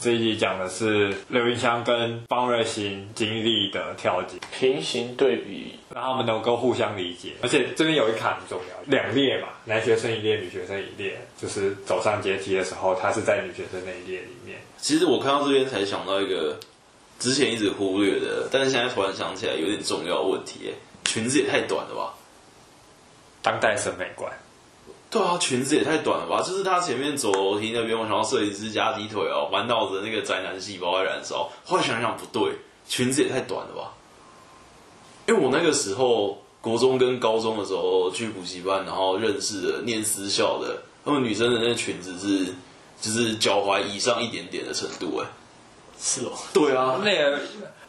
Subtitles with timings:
[0.00, 14.58] 这一集讲的是刘云香跟方瑞欣经历的跳级平行对比，让他们能够互相理解，而且这边有一卡很重要，两列嘛，男学生一列，女学生一列，就是走上阶梯的时候，他是在女学生那一列里面。
[14.78, 16.58] 其实我看到这边才想到一个
[17.18, 20.72] 之前一直忽略的，但是现在突然想起来有点重要的问题，
[21.04, 22.14] 裙子也太短了吧？
[23.42, 24.32] 当代审美观。
[25.14, 26.42] 对啊，裙子也太短了吧！
[26.44, 31.48] 就是他前面走楼梯那边，我想要摄影师夹鸡腿哦，满脑子那个宅男细胞在燃烧。
[31.64, 33.92] 后来想想不对，裙子也太短了吧？
[35.28, 42.52] 因为我那个时候国中跟高中的时候去补习班，然后认识的念私校的，他们女生的那个裙子是
[43.00, 45.26] 就是脚踝以上一点点的程度，哎，
[45.96, 47.38] 是哦，对啊，那个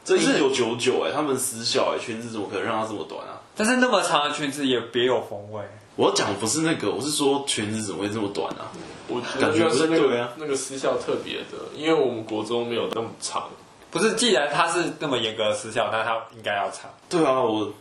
[0.03, 3.41] 这一九九九，哎，他们私校，哎，裙子怎么可能让它这么短啊？
[3.55, 5.63] 但是那么长的裙子也别有风味。
[5.95, 8.71] 我要讲不是那个，我是说裙子怎么会这么短啊？
[9.07, 13.49] 我感觉是那个那个私校特别的，因为我们国中没有那么长。
[13.91, 16.91] 不是，既然他是那么严格的私校，那他应该要长。
[17.07, 17.71] 对啊，我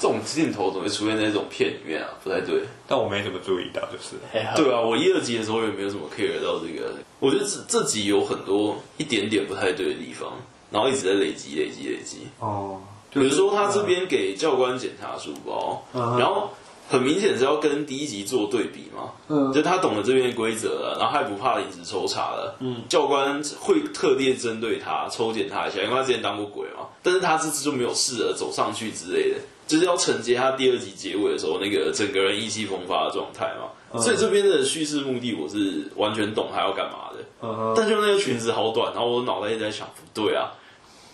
[0.00, 2.08] 这种镜头怎么会出现在这种片里面啊？
[2.24, 2.64] 不太对。
[2.88, 4.16] 但我没怎么注意到，就是。
[4.56, 6.92] 对啊，我一二集的时候也没有什么 care 到这个。
[7.20, 10.32] 我觉得这这集有很多一点点不太对的地方，
[10.72, 12.26] 然后一直在累积、累积、累积。
[12.40, 12.80] 哦。
[13.12, 16.50] 比如说他这边给教官检查书包，然后。
[16.90, 29.36] 很明显是要跟第一集做对比嘛，嗯，就他懂了这边的规则了，然后他也不怕临时抽查了，嗯，教官会特地针对他抽检他一下，因为他之前当过鬼嘛，但是他这次就没有试着走上去之类的，
[29.68, 40.50] 就是要承接他第二集结尾的时候那个整个人意气风发的状态嘛，嗯、所以这边的叙事目的我是完全懂他要干嘛的，嗯，但就那个裙子好短，然后我脑袋一直在想，不对啊，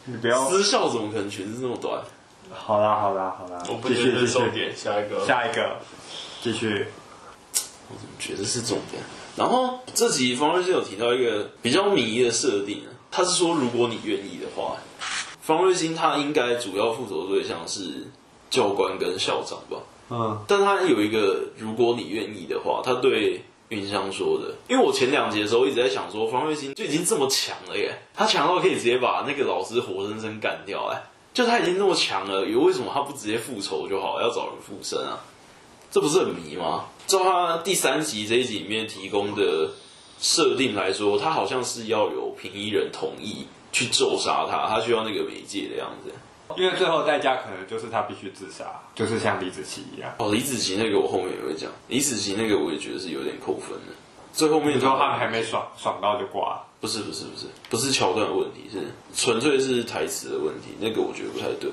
[0.07, 2.01] 你不要私校怎么可能裙子这么短？
[2.53, 5.77] 好啦好啦好啦，我不觉得是重点，下一个下一个
[6.43, 6.87] 继续。
[7.89, 9.01] 我怎么觉得是重点？
[9.37, 14.77] 然后这集方瑞欣有提到一个比较迷的设定，他是说如果你愿意的话，
[15.41, 18.09] 方瑞欣他应该主要负责的对象是
[18.51, 19.83] 教官跟校长吧？
[20.11, 31.03] 嗯，但他有一个如果你愿意的话，他对云香说的，因为我前两集的时候一直在想说方瑞欣就已经这么强了耶，他强到可以直接把那个老师活生生干掉哎。
[31.37, 35.21] 就他已经那么强了，有为什么他不直接复仇就好，要找人附身啊？
[35.91, 36.87] 这不是很迷吗？
[37.07, 39.73] 照他第三集这一集里面提供的
[40.19, 46.11] 设定来说，他好像是要有平一人同意去咒杀他，他需要那个媒介的样子。
[46.57, 48.65] 因为最后代价可能就是他必须自杀，
[48.95, 50.11] 就是像李子柒一样。
[50.17, 53.93] 哦，李子柒那个我后面也会讲，李子柒那个我也觉得是有点扣分的。
[54.33, 56.65] 最后面之后他们还没爽爽到就挂。
[56.87, 57.47] 不是不是不是。
[57.69, 58.79] 不是桥段的问题，是。
[59.13, 59.83] 纯粹是。
[59.83, 61.69] 台词的问题，那个我觉得不太对。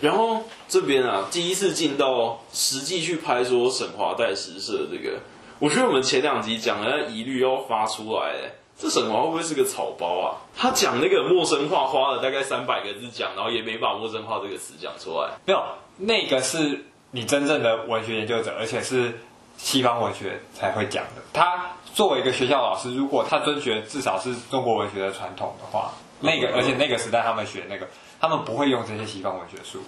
[0.00, 5.18] 然后这边啊，第一次进到实际去拍说沈华带实社这个，
[5.58, 9.54] 我觉得我们前两集讲的疑虑要发出来，哎，这沈华会不会是。
[9.54, 10.38] 个草包啊？
[10.56, 15.30] 他讲那个陌生话花了大概三百个字讲，然后也没把陌生话这个词讲出来。
[15.44, 15.60] 没有，
[15.98, 16.84] 那个是。
[17.10, 19.18] 你真正的文学研究者，而且是。
[19.56, 21.22] 西方文学才会讲的。
[21.32, 21.70] 他。
[21.94, 27.86] 作为一个学校老师，如果他遵循至少是中国文学的传统的话，那个而且那个时代他们学那个，
[28.20, 29.78] 他们不会用这些西方文学书。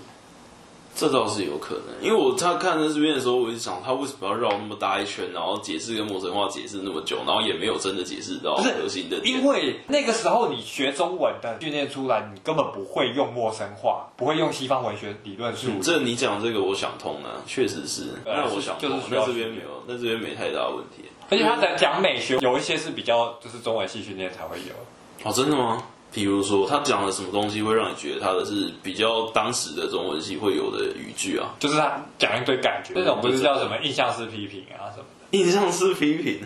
[0.97, 9.19] 这倒是有可能，因为我他看在这边的时候，我就想他为什么要绕那么大一圈，然后解释跟陌生话解释那么久，然后也没有真的解释到核心的。
[9.19, 15.69] 因为那个时候你学中文的训练出来，你根本不会用陌生话，不会用西方文学理论书。
[15.83, 18.05] 这你讲这个我想通了，确实是。
[18.25, 21.05] 那我想通，就是那这边没有，那这边没太大问题。
[21.28, 25.28] 而且他在讲美学，有一些是比较就是中文系训练才会有。
[25.28, 25.83] 哦，真的吗？
[26.12, 31.55] 比如说他讲了什么东西会让你觉得他的是比较当时的中文系会有的语句啊？
[31.59, 35.39] 就是他讲一堆感觉，那种不是叫什么印象式批评啊什么的。
[35.39, 36.41] 印象式批评，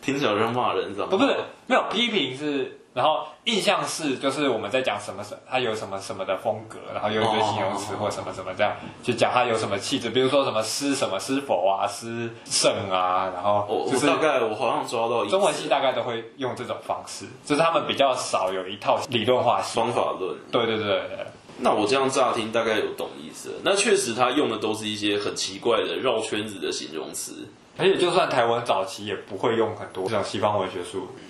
[0.00, 1.10] 听起来像骂人，知道吗？
[1.10, 2.75] 不，不是，没有批评是。
[2.96, 20.34] 然后印象式就是我们在讲什么什么，它有什么什么的风格，然后有一堆形容词或什么什么这样，就讲它有什么气质，比如说什么诗什么诗否啊，诗圣啊，然后就是大概我好像抓到中文系大概都会用这种方式，就是他们比较少有一套理论化方法论。
[20.50, 21.26] 对对对对。
[21.58, 23.60] 那我这样乍听大概有懂意思。
[23.62, 31.25] 那确实他用的都是一些很奇怪的绕圈子的形容词，而且就算台湾早期也不会用很多这种西方文学术语。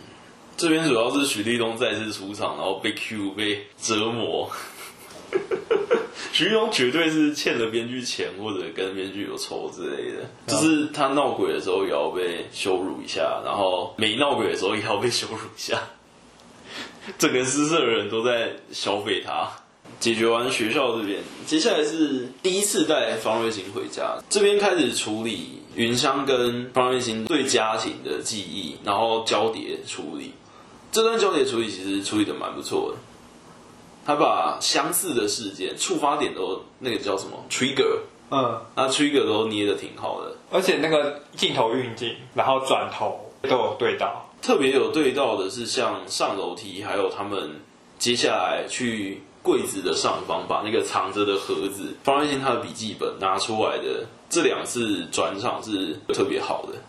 [0.57, 4.51] 这边主要是许立东再次出场，然后被 Q 被折磨。
[6.33, 10.25] 徐立东绝对是欠了编剧钱，或者跟编剧有仇之类的。
[10.47, 15.83] 就是他闹鬼的时候也要被羞辱一下，然后没闹鬼的时候也要被羞辱一下。
[17.19, 19.51] 整个诗社的人都在消费他。
[20.01, 30.33] 解决完学校这边，接下来是第一次带方瑞欣回家，这边开始处理云香跟方瑞欣对家庭的记忆，然后交叠处理。
[30.97, 32.97] 这段交叠处理其实处理的蛮不错的，
[34.07, 37.99] 他把相似的事件触发点都那个叫什么？Trigger，
[38.31, 47.61] 嗯，那 trigger 都捏的挺好的，而且那个镜头运镜，然后转头都有对到，特别有对到的是像上楼梯，还有他们
[47.99, 49.21] 接下来去。
[49.43, 56.81] 柜子的上方，把那个藏着的盒子，方瑞欣他的笔记本拿出来的这两次转场是特别好的。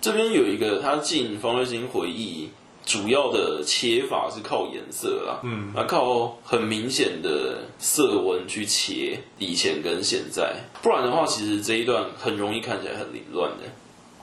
[0.00, 2.48] 这边有一个他进方瑞欣回忆，
[2.88, 13.64] 主要的切法是靠颜色啦，嗯，啊靠很明显的色温去切以前跟现在，不然的话，其实这一段很容易看起来很凌乱的。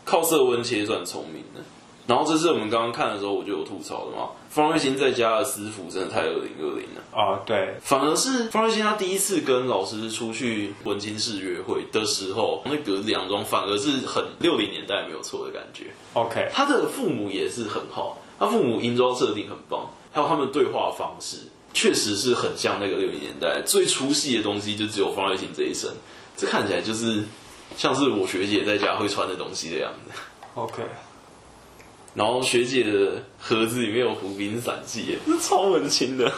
[0.04, 1.62] 靠色温切算聪明的。
[2.08, 4.30] 然后这是我们刚刚看的时候，我就有吐槽的嘛。
[4.50, 7.42] 方瑞欣在家的私服真的太二零二零了啊！
[7.46, 15.86] 对，反而是方瑞欣他第一次跟老师出去文青式约会的时候，那格子洋装反而是很六零年代没有错的感觉。
[16.14, 21.38] OK，他的父母也是很好，他父母银装设定很棒，还有他们对话方式
[21.74, 25.90] 确实是很像那个六零年代最出戏的东西，就只有方瑞欣这一身，
[26.38, 27.24] 这看起来就是
[27.78, 30.20] 像是我学姐在家会穿的东西的样子。
[30.56, 30.84] OK。
[32.14, 36.32] 然后学姐的盒子里面有湖滨散记，是超文青的。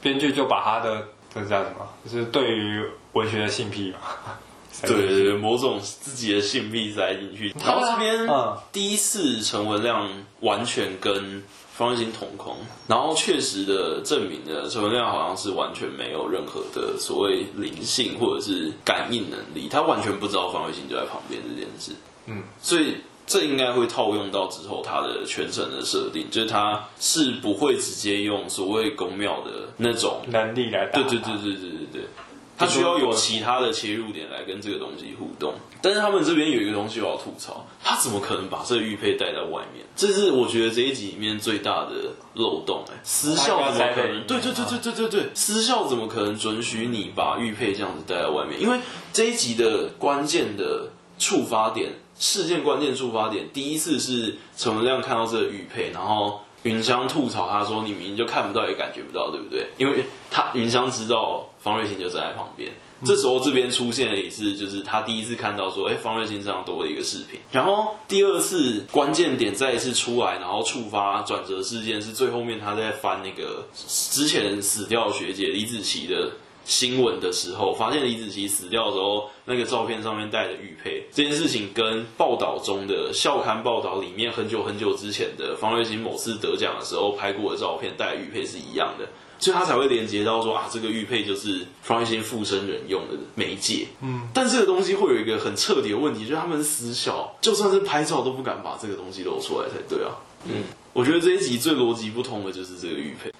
[0.00, 1.88] 编剧就把他的这叫什么？
[2.04, 2.82] 就是对于
[3.12, 3.98] 文学的性癖嘛。
[4.82, 7.54] 对对对，某种自己的性癖塞进去。
[7.64, 10.08] 然后这边，嗯，第一次陈文亮
[10.40, 11.42] 完全跟
[11.72, 12.56] 方芮欣同框，
[12.86, 21.92] 然后确实的证明了陈文亮好像是完全没有任何的所谓灵性或者是感应能力，他完全不知道方芮欣就在旁边这件事。
[22.26, 22.96] 嗯，所以。
[23.26, 31.00] 这应该会套用到之后他的全程的设定，就是他是不会直接用所谓宫庙的那种能力来打。
[31.00, 32.02] 对对对对对对对，
[32.56, 35.54] 他需要有其他的切入点来跟这个东西互动。
[35.82, 39.84] 但是他们这边有一个东西我要吐槽，他怎么可能把这个玉佩戴在外面？
[39.94, 42.94] 这是我觉得这一集里面最大的漏洞哎！
[43.04, 44.26] 私校怎么可能？
[44.26, 48.60] 对对对对对对对，私校怎么可能准许你把玉佩这样子戴在外面？
[48.60, 48.78] 因为
[49.12, 51.92] 这一集的关键的触发点。
[52.16, 62.70] 事件关键触发点，第一次是陈文亮看到这个玉佩，然后云香吐槽他说：“你明明就看不到，也感觉不到，对不对？”因为他云香知道方瑞欣就站在旁边。
[63.04, 76.30] 这时候这边出现了一次，就是他第一次看到说：“哎，方瑞欣身上多了一个饰品。”然后第二次关键点再一次出来，然后触发转折事件是最后面他在翻那个之前死掉学姐李子琪的。
[76.66, 89.06] 新闻的时候，发现李子琪死掉的时候，那个照片上面戴的玉佩，这件事情跟报道中的校刊报道里面很久很久之前的方瑞欣某次得奖的时候拍过的照片戴玉佩是一样的，
[89.38, 93.88] 所以他才会连接到说啊，这个玉佩就是方芮欣附身人用的媒介。
[94.02, 100.16] 嗯，但这个东西会有一个很彻底的问题，就是他们私校就算是拍照都不敢把这个东西露出来才对啊。
[100.46, 103.32] 嗯，我觉得这一集最逻辑不通的就是这个玉佩。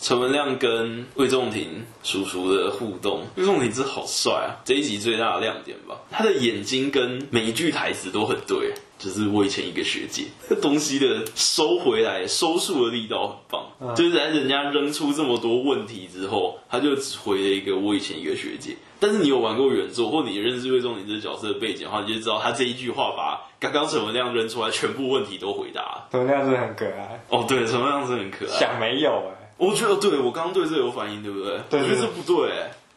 [0.00, 4.62] 陈文亮跟魏仲廷叔叔的互动，魏仲廷真好帅啊！
[4.64, 18.76] 这一集最大的亮点吧，他的眼睛跟每一句台词都很对，就是我以前一个学姐，这东西的收回来、收束的力道很棒，嗯、就是在人家扔出这么多问题之后，他就只回了一个我以前一个学姐。
[19.00, 26.08] 但是你有玩过原作，或你认识魏仲廷这个角色的背景的话，你就知道他这一句话把刚刚陈文亮扔出来全部问题都回答了。
[26.10, 29.54] 陈文亮是很可爱哦，对，什么亮是很可爱，想没有哎。
[29.56, 31.60] 我觉得对，我刚刚对这有反应，对不对？
[31.70, 32.52] 对，我觉得这不对。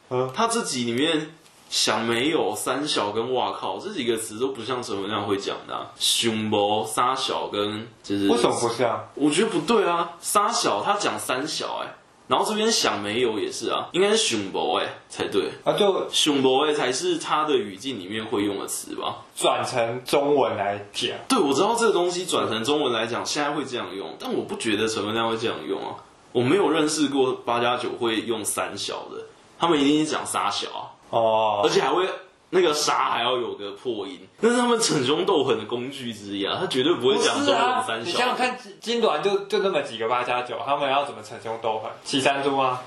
[0.09, 1.29] 嗯，他这集里面
[1.71, 5.89] 想没有三小跟哇靠这几个词都不像陈文亮会讲的，啊。
[5.97, 9.07] 熊博三小跟就是为什么不像？
[9.15, 11.95] 我觉得不对啊，三小他讲三小哎，
[12.27, 19.19] 然后这边想没有也是啊，应该是熊博哎才对啊，就熊博哎才是他的语境里面会用的词吧？
[19.37, 25.95] 转成中文来讲，对，我知道这个东西转成中文来讲，现在会这样用，但我不觉得陈文亮会这样用啊。
[26.33, 29.23] 我没有认识过八加九会用三小的，
[29.57, 32.09] 他们一定是讲沙小哦，而且还会
[32.49, 38.03] 那个沙还要有个破音，那是他们逞凶斗狠的工具之一啊，他绝对不会讲中文三小。
[38.03, 41.91] 你想想看，金銮就就那么几个八加九，他们要怎么逞凶斗狠？
[42.03, 42.81] 骑山猪啊？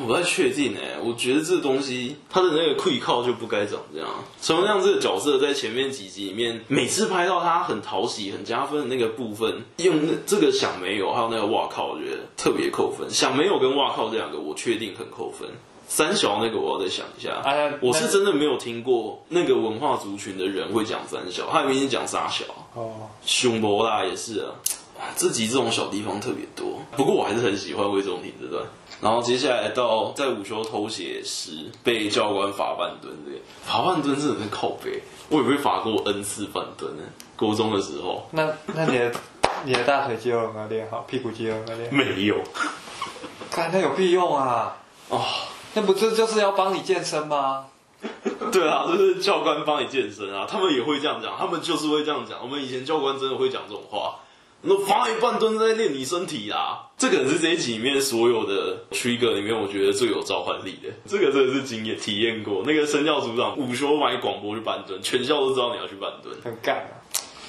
[0.00, 4.08] 我不太确定哎，我觉得这个东西他的那个 quick 靠就不该长这样。
[4.40, 13.10] 陈文亮这个角色在前面几集里面，每次拍到他很讨喜、很加分的那个部分，用那这个想没有，还有那个哇靠，我觉得特别扣分。
[13.10, 15.48] 想没有跟哇靠这两个，我确定很扣分。
[15.94, 17.42] 三小那个我要再想一下，
[17.82, 24.56] 我是真的没有听过那个文化族群的人会讲三小，他明明讲三小哦，熊博啦也是啊。
[25.16, 28.64] 自己这种小地方特别多，不过我还是很喜欢魏忠廷这段。
[29.02, 37.02] 然后接下来到在午休偷写时被教官罚半蹲，这个罚半蹲真的是靠背，我也被罚过 N 次半蹲呢。
[37.36, 39.12] 高中的时候，那那你的
[39.66, 41.04] 你的大腿肌肉有没有练好？
[41.06, 41.96] 屁股肌肉有没有练好？
[41.98, 42.36] 没有。
[43.50, 44.78] 看那有屁用啊！
[45.10, 45.20] 哦，
[45.74, 47.66] 那不这就是要帮你健身吗？
[48.50, 52.40] 对啊，就是教官帮你健身啊，他们也会这样讲，他们就是会这样讲。
[52.42, 54.16] 我们以前教官真的会讲这种话。
[54.64, 60.88] 那防疫半蹲在练你身体啊，这个是这一集里面所有的 trigger 里面，我觉得最有召唤力的。
[61.06, 62.62] 这个真的是经验体验过。
[62.64, 66.94] 那个身教组长午休买广播去半蹲，全校都知道你要去半蹲，很干啊。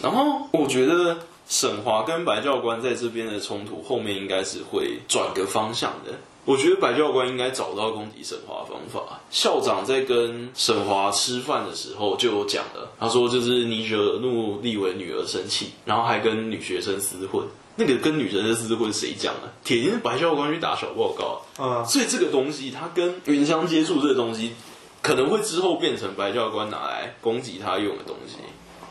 [0.01, 6.13] 然后我觉得沈华跟白教官在这边的冲突后面应该是会转个方向的。
[6.45, 9.21] 我觉得白教官应该找到攻击沈华的方法。
[9.29, 17.45] 校长在跟沈华吃饭的时候就有讲了，他说就是你惹怒立委女儿生气，然后还跟女学生厮混。
[17.75, 19.51] 那个跟女生的厮混谁讲的？
[19.63, 21.41] 铁定是白教官去打小报告。
[21.57, 24.53] 嗯，所以这个东西他跟云香接触这个东西，
[25.01, 28.35] 可能会之后变成白教官拿来攻击他用的东西。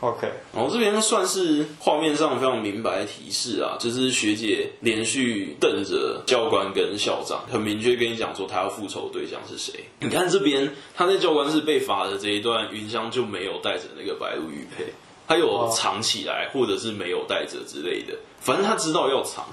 [0.03, 9.85] OK，然后这边算是画面上非常明白的提示啊，就是学姐连续瞪着教官跟校长，很明确跟你讲说他要复仇的对象是谁。
[10.01, 14.93] 你看这边，他在教官室被罚的这一段，云香就没有带着那个白鹿玉佩，
[15.29, 19.45] 他有藏起来，或者是没有带着之类的，反正他知道要藏，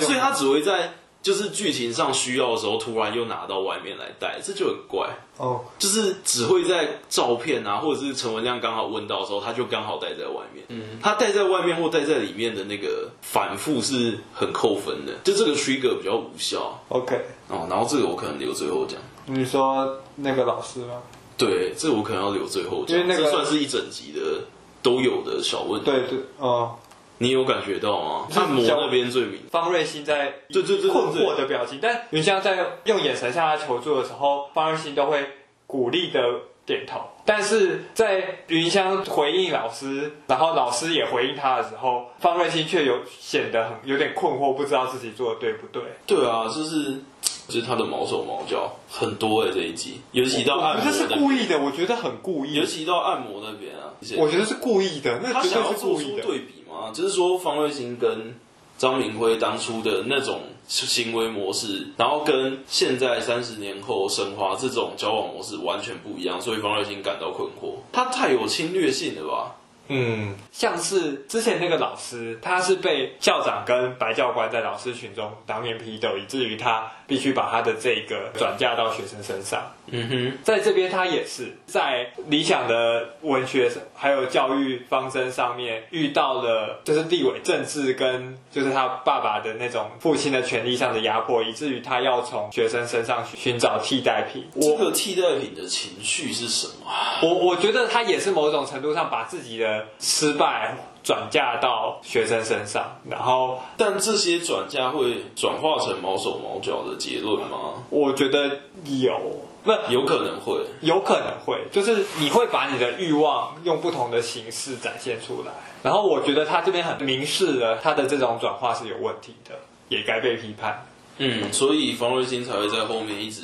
[0.00, 0.94] 所以他只会在。
[1.20, 5.46] 就是剧情上需要的时候，突然又拿到外面来带，这就很怪哦。
[5.46, 5.56] Oh.
[5.78, 10.64] 就是只会在照片啊，或者是陈文亮刚好问到的时候，他就刚好带在外面。
[10.68, 16.80] 嗯，他带在外面或带在里面的那个反复是很扣分的，就这个 trigger 比较无效。
[16.88, 17.16] OK，
[17.48, 18.98] 哦，然后这个我可能留最后讲。
[19.26, 21.02] 你说那个老师吗？
[21.36, 24.44] 对，这个我可能要留最后讲，因为那个这算是一整集的
[24.82, 25.90] 都有的小问题。
[25.90, 26.76] 对对哦。
[27.18, 28.26] 你有感觉到吗？
[28.34, 29.40] 按摩那边最明。
[29.50, 35.26] 方瑞欣在对对对困惑的表情，但云香在用眼神向他求助的时候，方瑞欣都会
[35.66, 36.20] 鼓励的
[36.64, 37.00] 点头。
[37.24, 45.82] 但是在云香回应老师，然后老师也回应他的时候，方瑞欣却有显得很有点困惑，不知道自己做的对不对。
[46.06, 47.00] 对啊，就是
[47.48, 52.54] 就是他的毛手毛脚很多哎，这一集，尤其到按摩，这是故意的，我觉得很故意。
[52.54, 56.22] 尤其到按摩那边啊，我觉得是故意的，那绝对是故意的。
[56.22, 56.57] 对比。
[56.78, 58.34] 啊，就是说方芮欣跟
[58.76, 67.78] 张明辉当初的那种行为模式，然后跟现在三十年后沈华这种交往模式完全不一样，所以方芮欣感到困惑。
[67.92, 69.54] 他太有侵略性了吧？
[69.88, 79.62] 嗯，像是之前那个老师，他是被校长跟白教官在老师群中当面批斗，以至于他必须把他的这个转嫁到学生身上。
[79.90, 94.46] 嗯哼，在这边他也是在理想的文学还有教育方针上面遇到了，就是地位政治跟就是他爸爸的那种父亲的权利上的压迫，以至于他要从学生身上寻找替代品。
[94.60, 96.92] 这个替代品的情绪是什么？
[97.22, 107.84] 我我觉得他也是某种程度上把自己的失败转嫁到学生身上，然后但这些转嫁会转化成毛手毛脚的结论吗？
[107.90, 109.47] 我觉得有。
[109.68, 115.52] 不，有可能会，有可能会，就是你会把你的欲望用不同的形式展现出来。
[115.82, 119.54] 然后我觉得他这边很明示了他的这种转化是有问题的，
[119.90, 120.86] 也该被批判。
[121.18, 123.42] 嗯，所以方瑞欣才会在后面一直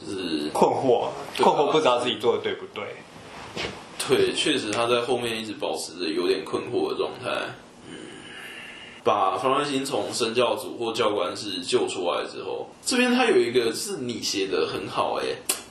[0.00, 2.84] 就是困惑，困惑不知道自己做的对不对。
[4.08, 7.28] 对，确实他在后面一直保持着有点困惑的状态。
[9.04, 15.26] 把方文欣从神教组或教官室救出来之后，这边他有一个是你写的很好哎，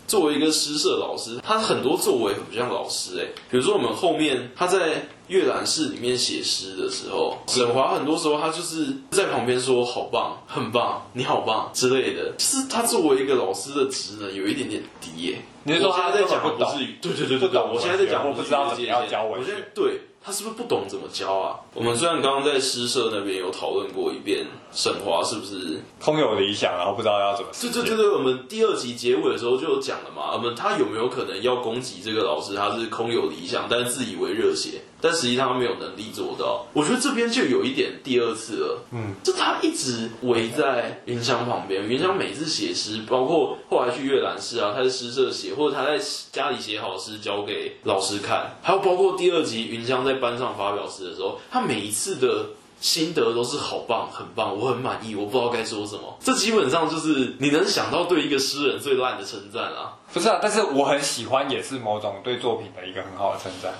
[0.07, 15.41] 作为一个诗社老师，他很多作为很不像老师哎，比如说我们后面他在阅览室里面写诗的时候，沈华很多时候他就是在旁边说好棒，很棒，你好棒之类的，就是他作为一个老师的职能有一点点低耶。
[15.63, 19.99] 你是说他在讲不是对对对对对，我现在在讲我不知道怎么样教文学，对。
[20.27, 21.55] 他是不是不懂怎么教啊？
[21.73, 27.49] 我们虽然刚刚在诗社那边有讨论过一遍，沈华是不是空有理想，然后不知道要怎么？
[27.61, 30.33] 对对对对，我们第二集结尾的时候就有讲了嘛。
[30.33, 32.53] 我们他有没有可能要攻击这个老师？
[32.57, 34.81] 他是空有理想，但自以为热血。
[34.99, 38.83] 但实际上他没有能力做到，我觉得这边就有一点第二次了。
[38.91, 45.99] 嗯，就他一直围在云香旁边，云香每次写诗，包括后来去阅览室啊，他在诗社写，或者他在
[46.31, 52.47] 家里写好诗交给老师看，还有包括第二集云香在班上发表诗的时候，他每一次的
[52.79, 56.17] 心得都是好棒，很棒，我很满意，我不知道该说什么。
[56.23, 59.93] 这基本上就是你能想到对一个诗人最烂的称赞啊。
[60.13, 63.73] 不是啊，但是我很喜欢，也是某种对作品的一个很好的称赞。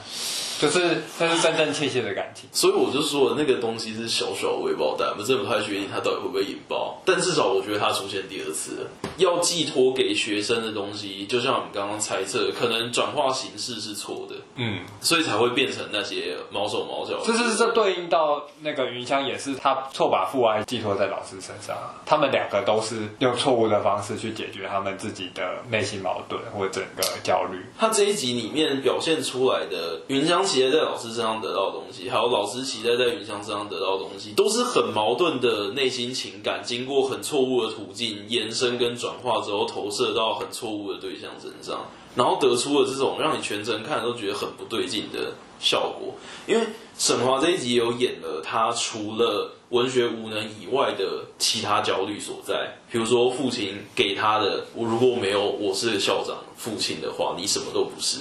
[0.59, 2.49] 就是那是真真切切的感情。
[2.51, 7.01] 所以我就说那个东西是小小的未爆弹，我真的不太确定它到底会不会引爆。
[7.05, 8.87] 但至少我觉得它出现第二次了，
[9.17, 17.23] 要寄托给学生的东西，就像我们刚刚猜测，可能转化形式是错的，嗯，所以才会变成那些毛手毛脚。
[17.23, 27.59] 就是这对应到那个云香也是他错把父爱寄托在老师身上，他们两个都是用错误的方式去解决他们自己的内心矛盾或整个焦虑。
[27.77, 41.85] 他这一集里面表现出来的云香期待在老师身上得到的东西，还有老师期待在云香身上得到的东西，都是很矛盾的内心情感，经过很错误的途径延伸跟转化之后，投射到很错误的对象身上，
[42.15, 46.13] 然后得出了这种让你全程看都觉得很不对劲的效果。
[46.47, 46.65] 因为
[46.97, 58.19] 沈华这一集有演了，他除了文学无能以外的其他焦虑所在，比如说父亲给他的，我如果没有我是校长父亲的话，你什么都不是。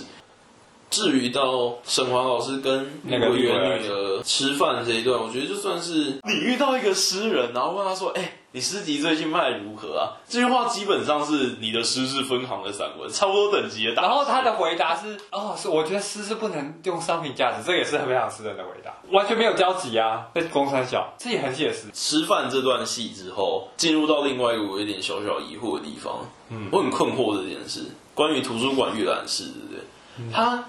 [0.88, 13.94] 至于到沈华老师跟那个原女儿吃饭这一段，我觉得就算是你遇到一个诗人，然后问他说：“哎、欸，你诗集最近卖如何啊？”这句话基本上是你的诗是分行的散文，差不多等级的。
[13.94, 21.88] 然后他的回答是：“哦，是我觉得诗是不能用商品价值，这也是很非常诗人的回答，完全没有交集啊。”在公三小，这也很写实。
[21.92, 26.26] 吃饭这段戏之后，进入到另外一个我有点小小疑惑的地方。
[26.48, 29.80] 嗯，我很困惑这件事，关于图书馆阅览室，对不对？
[30.18, 30.64] 嗯、他。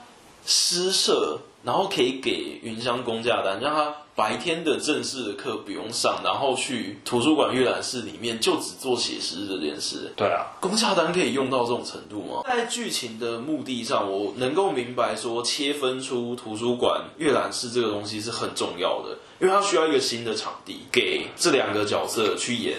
[0.50, 10.14] 诗社，然后可以给云香公假单，让他白天的正式的课不用上，然后去图书馆阅览室里面就只做写诗这件事。
[10.16, 12.44] 对啊，公假单可以用到这种程度吗？
[12.48, 22.78] 在剧情的目的上，我能够明白说，切分出图书馆阅览室这个东西是很重要的，因为它需要一个新的场地给这两个角色去演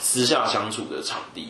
[0.00, 1.48] 私下相处的场地。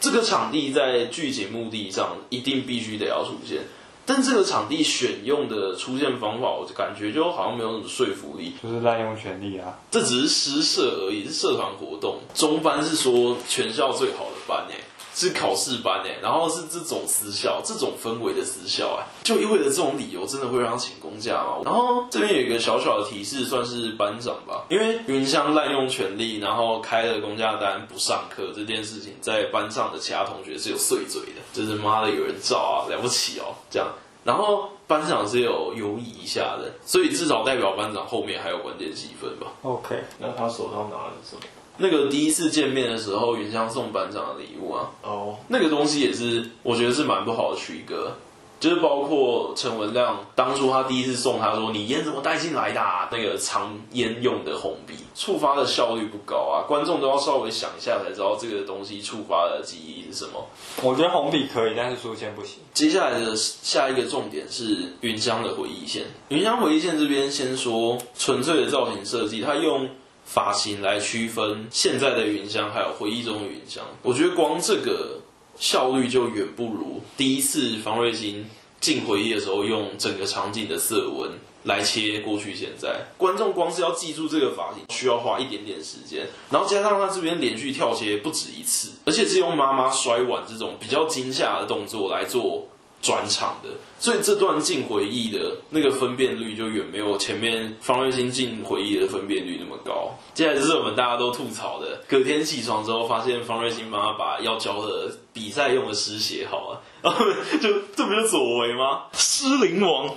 [0.00, 3.62] 这个场地在剧情目的上一定必须得要出现。
[4.04, 9.78] 但这个场地选用的出现方法，我就感觉就好像没有什么说服力，就是滥用权力啊！
[9.90, 12.18] 这只是诗社而已，是社团活动。
[12.34, 14.74] 中班是说全校最好的班诶。
[15.14, 21.60] 是考试班哎，然后是这种私校，这种氛围的私校哎，就意味着这种理由，真的会让他请公假吗？
[21.64, 33.88] 然后这边有一个小小的提示，算是班长吧，因为云香滥用权力，然后开了公假单不上课这件事情，在班上的其他同学是有碎嘴的，就是妈的有人照啊，了不起哦这样。
[34.24, 39.48] 然后班长是有犹豫一下的，所以至少代表班长后面还有关键戏份吧。
[39.62, 41.42] OK，那他手上拿的是什么？
[41.78, 45.34] 那个第一次见面的时候，云香送班长的礼物啊，哦，oh.
[45.48, 48.12] 那个东西也是我觉得是蛮不好的区隔，
[48.60, 53.08] 就是包括陈文亮当初他第一次送他说，你烟怎么带进来的啊？
[53.10, 60.46] 那个藏烟用的红笔，触发的效率不高啊，观众都要稍微想一下才知道这个东西触发的记忆是什么。
[60.82, 62.58] 我觉得红笔可以，但是书签不行。
[62.74, 69.88] 接下来的下一个重点是云香的回忆线，云香回忆线这边先说纯粹的造型设计，他用。
[70.24, 73.84] 发型来区分现在的云香，还有回忆中的云香。
[74.02, 75.20] 我觉得光这个
[75.58, 78.48] 效率就远不如第一次方瑞欣
[78.80, 81.30] 进回忆的时候，用整个场景的色温
[81.64, 83.06] 来切过去现在。
[83.16, 92.66] 观众光是要记住这个发型，需要花一点点时间，然后加上他这边连续跳切不止一次，而且是用妈妈摔碗这种比较惊吓的动作来做。
[93.02, 100.16] 转场的，所以这段进回忆的那个分辨率就远没有前面方瑞欣进回忆的分辨率那么高。
[100.32, 107.24] 接下来就是我们大家都吐槽的，隔天起床之后发现方瑞欣妈妈把要教的比赛用的诗写好了，然 后
[107.60, 109.06] 就这不就左为吗？
[109.12, 110.14] 诗灵王。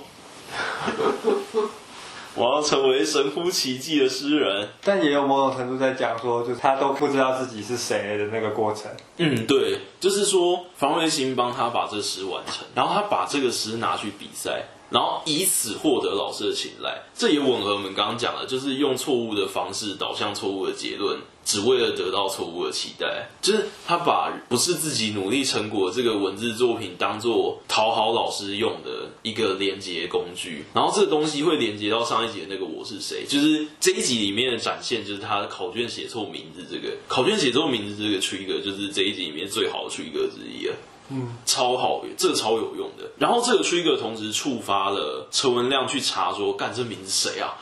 [2.36, 8.90] 我要成为神乎其技的诗人，但也有某种程度在讲说，就是他都不知道自己是谁的那个过程。
[9.16, 14.62] 嗯，对，就是说方芮欣帮他把这诗完成，然后他把这个诗拿去比赛。
[14.90, 23.28] 然后以此获得老师的青睐，这也吻合我们刚刚讲的，就是用错误的方式导向错误的结论，只为了得到错误的期待。
[23.42, 40.74] 就是他把不是自己努力成果这个文字作品当做讨好老师用的一个连接工具，然后这个东西会连接到上一集的那个我是谁，就是这一集里面的展现，就是他的考卷写错名字这个考卷写错名字这个 trigger，就是这一集里面最好的 trigger 之一了。
[41.10, 43.10] 嗯，超好，这个超有用的。
[43.18, 47.54] 然后这个 trigger 同时触发了陈文亮去查说，干这名字谁啊？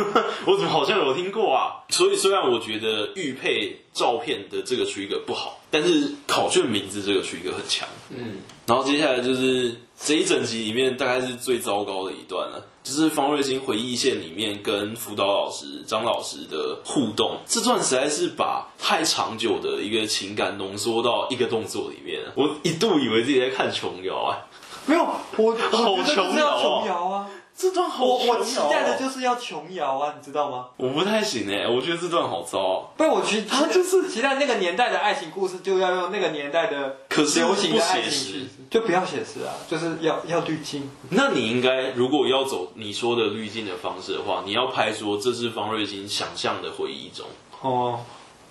[0.46, 1.84] 我怎么好像有听过啊？
[1.88, 7.88] 所以虽然我觉得玉佩照片的这个 trigger 不好，但是考卷名字这个 trigger 很强。
[8.10, 12.66] 嗯，然后接下来就是这一整集里面大概是最糟糕的一段了。
[12.82, 22.20] 就是方瑞金回忆线里面跟辅导老师张老师的互动，这段实在是把太长久的一个情感浓缩到一个动作里面。
[22.34, 24.38] 我一度以为自己在看琼瑶啊，
[24.86, 25.04] 没有，
[25.36, 30.68] 我好琼瑶啊，这段好我我期待的就是要琼瑶啊，你知道吗？
[30.76, 32.88] 我不太行哎，我觉得这段好糟啊。
[32.96, 40.90] 不是，我觉得他就是期待那个年代的爱情故事，就要用那个年代的可是流行的爱不写实就不要写实啊，就是要要滤镜。
[41.10, 47.26] 那你应该如果要走你说的滤镜的方式的话，你要拍说这是方瑞金想象的回忆中，
[47.60, 48.00] 哦，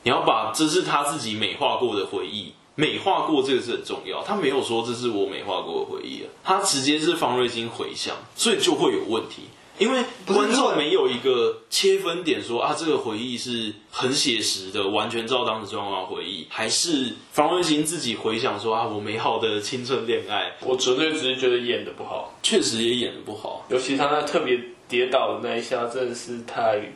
[0.04, 2.54] 你要把这是他自己美化过的回忆。
[2.76, 9.44] 美化过这个是很重要，他没有说这是我美化过的回忆啊，他直接是方瑞金回想，所以就会有问题，
[9.78, 24.58] 因为观众没有一个切分点说啊，这个回忆是很写实的，完全照当时状况回忆，还是方瑞金自己回想说啊，我美好的青春恋爱，我纯粹只是觉得演的不好，确实也演的不好，尤其他那特别
[24.88, 26.94] 跌倒的那一下，真的是太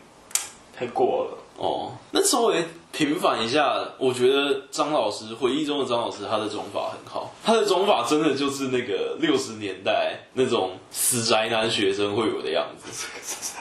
[0.74, 1.38] 太过了。
[1.58, 13.56] 哦，那稍微平反一下，我觉得张老师回忆中的张老师，他的妆法很好，他的妆法真的就是那个六十年代那种死宅男学生会有的样子。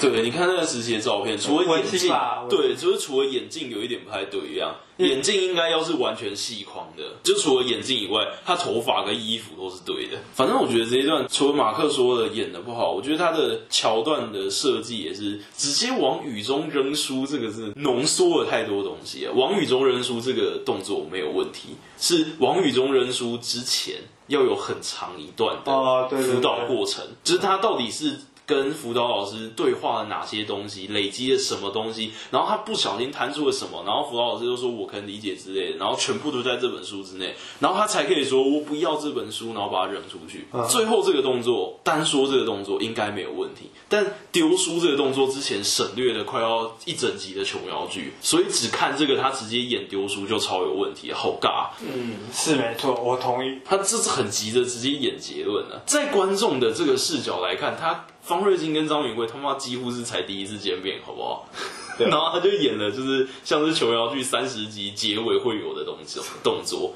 [0.00, 2.12] 对，你看那个时期的照片，除了眼镜，
[2.48, 10.18] 对，就是除了眼镜有一点不太对一样，眼镜应该要是完全细框的，就除了眼镜以外，他头发跟衣服都是对的。
[10.34, 19.32] 反正我觉得这一段，除了马克说的演的不好，我觉得他的桥段的设计也是直接往雨中扔书，这个是浓缩了太多东西啊。
[19.34, 23.96] 往雨中扔书这个动作没有问题，是往雨中扔书之前
[24.28, 28.18] 要有很长一段的辅导过程，就是他到底是。
[28.46, 40.46] 跟辅导老师对话了哪些东西，累积了什么东西，然后他不小心弹出了什么，然后辅导老师就说我可能理解之类的，然后全部都在这本书之内，然后他才可以说我不要这本书，然后把它扔出去。
[40.52, 51.68] 嗯、最后这个动作，单说这个动作应该没有问题，但丢书这个动作之前省略了快要一整集的琼瑶剧，所以只看这个他直接演丢书就超有问题，好尬。
[51.80, 53.60] 嗯，是没错，我同意。
[53.64, 58.04] 他这是很急着直接演结论了，在观众的这个视角来看，他。
[58.24, 61.48] 方瑞金跟张敏贵他妈几乎是才第一次见面，好不好？
[61.96, 66.92] 然后他就演了，就是像是琼瑶剧三十集结尾会有的东西动作，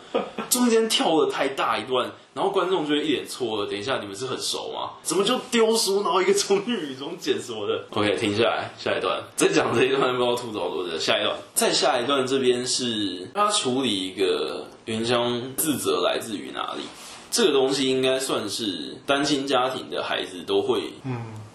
[0.51, 3.71] 中间跳了太大一段，然后观众就会一脸错愕。
[3.71, 4.99] 等一下，你们是很熟吗？
[5.05, 10.99] 怎么就丢书，然后一个从雨中捡什么的？OK，停下来，下一段 再讲这一段，不知道吐槽多久。
[10.99, 16.83] 下一段，再下一段，这边是他处理一个原香自责来自于哪里？
[17.31, 20.93] 这个东西应该算是单亲家庭的孩子都会，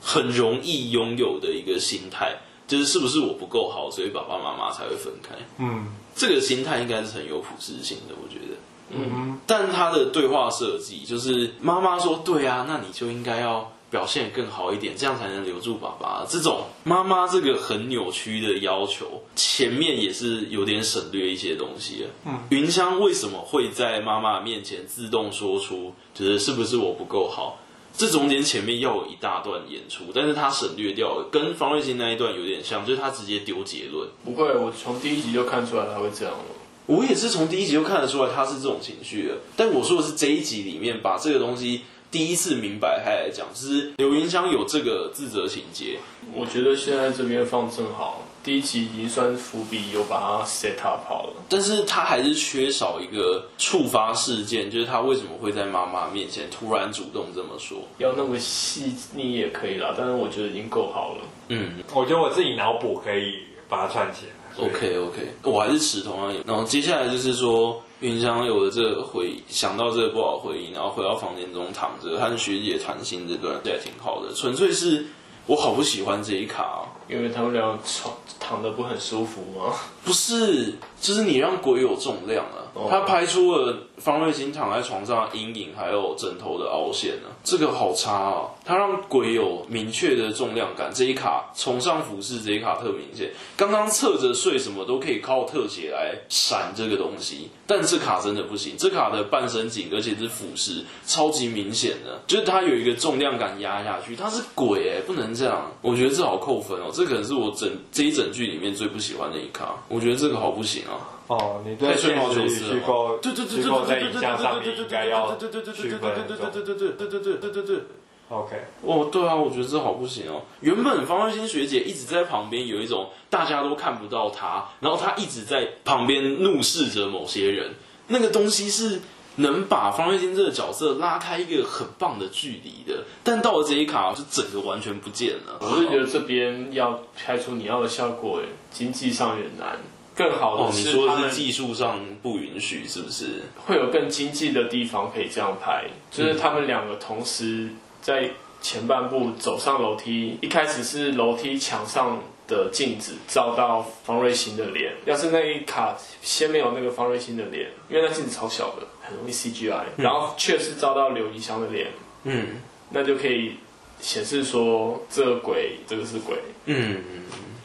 [0.01, 5.35] 很容易拥有的一个心态，就是是不是我不够好，所以爸爸妈妈才会分开。
[5.57, 8.55] 嗯，这个心态应该是很有普适性的，我觉得。
[8.95, 16.25] 嗯，但他的对话设计就是妈妈说：“对啊，那你就应该要。”表现更好一点，这样才能留住爸爸。
[16.27, 22.07] 这种妈妈这个很扭曲的要求，前面也是有点省略一些东西。
[22.25, 27.59] 嗯，云香为什么会在妈妈面前自动说出，就是是不是我不够好？
[27.95, 34.09] 这中间前面要有一大段演出，但是他省略掉了，跟方瑞欣那一段有点像，就是他直接丢结论。
[34.25, 36.45] 不会，我从第一集就看出来他会这样了。
[36.87, 41.81] 我也是从第一集就看得出来他是这种情绪的，但我说的是这一集里面把这个东西。
[42.13, 45.97] 第一次明白，开来讲，就是刘云香有这个自责情节。
[46.31, 51.33] 我觉得现在这边放正好，第一集已经算伏笔，有把它 set up 好了。
[51.49, 57.79] 但是他还是缺少一个触发事件，就是他为什么会在妈妈面前突然主动这么说？
[57.97, 61.21] 要那么细腻也可以啦，但是我觉得已经够好了。
[61.47, 64.63] 嗯，我觉得我自己脑补可以把它串起来。
[64.63, 66.43] OK OK，我还是持同样。
[66.45, 67.81] 然后接下来就是说。
[68.03, 74.33] 芸香有了这个回忆，想到这个不好回忆，然后回到房间中躺着，和学姐谈心，这段也挺好的。
[74.33, 75.05] 纯粹是
[75.47, 79.73] 我好不喜欢这一卡，哦，因为他们俩床躺的不很舒服吗？
[80.03, 82.62] 不是，就是你让鬼有重量啊。
[82.75, 82.89] Oh.
[82.89, 88.49] 他拍出了方瑞欣躺在床上阴影，还有枕头的凹陷呢，这个好差啊！
[88.65, 93.31] 他让鬼有明确的重量感，这一卡从上俯视，这一卡特明显。
[93.55, 111.21] 刚刚侧着睡什么都可以靠特写来闪这个东西，但这卡真的不行，这卡的半身紧，而且是俯视，超级明显的，就是它有一个重量感压下去，它是鬼哎，不能这样，我觉得这好扣分哦，这可能是我整这一整剧里面最不喜欢的一卡，我觉得这个好不行啊。
[111.33, 115.51] 哦，你对现实与虚构，虚构在影像上面应该要区分。
[115.51, 117.81] 对对对对对对对对对对对对
[118.29, 120.43] OK，哦，对啊，我觉得这好不行哦。
[120.61, 127.73] 原本方瑞欣学姐一直在旁边，有一种大家都看不到她，然后她一直在旁边怒视着某些人。
[128.07, 129.01] 那个东西是
[129.35, 135.59] 能把方瑞欣这个角色拉开一个很棒的距离的，但到了这一卡，就整个完全不见了。
[135.59, 138.41] 我是觉得这边要拍出你要的效果，
[138.71, 139.79] 经济上也难。
[140.15, 143.43] 更好的是，哦，你说的是技术上不允许，是不是？
[143.65, 147.69] 会有更经济的地方可以这样拍，就是他们两个同时
[148.01, 148.29] 在
[148.61, 154.93] 前半部走上楼梯，一开始是楼梯墙上的镜子照到方瑞欣的脸。
[155.05, 161.87] 要是那一卡先没有那个方瑞欣的脸，因为那镜子超小的，很容易 CGI，、嗯、然后却是照到刘怡香的脸，
[162.23, 163.55] 嗯，那就可以
[163.99, 167.01] 显示说这个鬼，这个是鬼，嗯。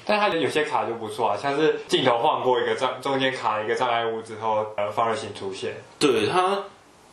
[0.09, 5.77] 但他有些卡就不错啊，像是镜头晃过一个障，中间卡了一个障碍物之后，呃，方芮欣出现。
[5.99, 6.65] 对，他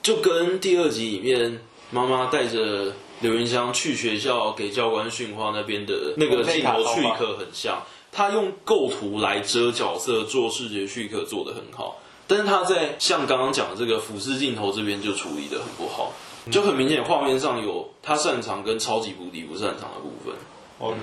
[0.01, 1.59] 就跟第二集里面
[1.91, 7.83] 妈妈带着刘云香去学校给教官训话那边的那个镜头去刻很像。
[8.13, 11.99] 他用构图来遮角色，做视觉叙刻做得很好。
[12.27, 16.13] 但是他在像刚刚讲的这个俯视镜头这边就处理得很不好，
[16.49, 20.33] 就很明显画面上有他擅长跟超级无敌不擅长的部分。
[20.79, 20.95] OK。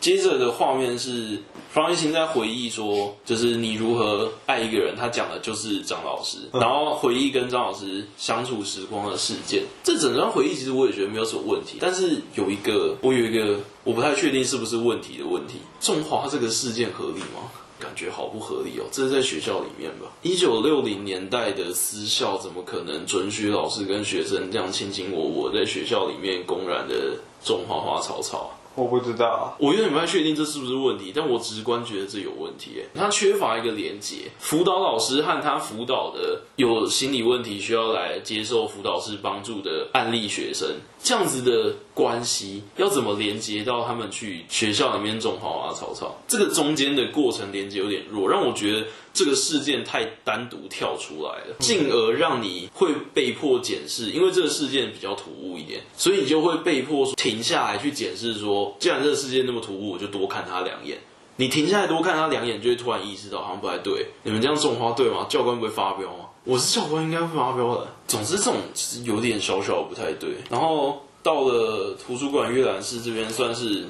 [0.00, 9.64] 接着的画面是方芮欣在回忆说，就是你如何爱一个人，他讲的就是张老师，然后回忆跟张老师相处时光的事件。
[9.82, 17.50] 这整段回忆其实我也觉得没有什么问题，但是有一个我有一个我不太确定是不是问题的问题，种花这个事件合理吗？
[17.78, 18.84] 感觉好不合理哦。
[18.90, 20.06] 这是在学校里面吧？
[20.22, 28.50] 一九六零年代的私校怎么可能准许老师跟学生这样卿卿我我，在学校里面公然的种花花草草？
[28.76, 32.82] 我不知道，我有点不太确定这是不是问题，但我直观觉得这有问题。
[32.94, 40.68] 他缺乏一个连接，辅导老师和他辅导的有心理问题需要来接受辅导师帮助的案例学生，
[41.02, 46.14] 这样子的关系要怎么连接到他们去学校里面种花花草草？
[46.28, 48.86] 这个中间的过程连接有点弱，让我觉得。
[49.16, 60.98] 这个事件太单独跳出来了，进而让你会被迫检视，因为这个事件比较突兀一点，所以你就会被迫停下来去检视说，既然这个事件那么突兀，我就多看他两眼。
[61.36, 64.08] 你停下来多看他两眼，就会突然意识到好像不太对。
[64.24, 65.24] 你们这样种花对吗？
[65.30, 66.26] 教官不会发飙吗？
[66.44, 67.88] 我是教官，应该会发飙的。
[68.06, 70.32] 总之，这种其实有点小小不太对。
[70.50, 73.84] 然后到了图书馆阅览室这边，算是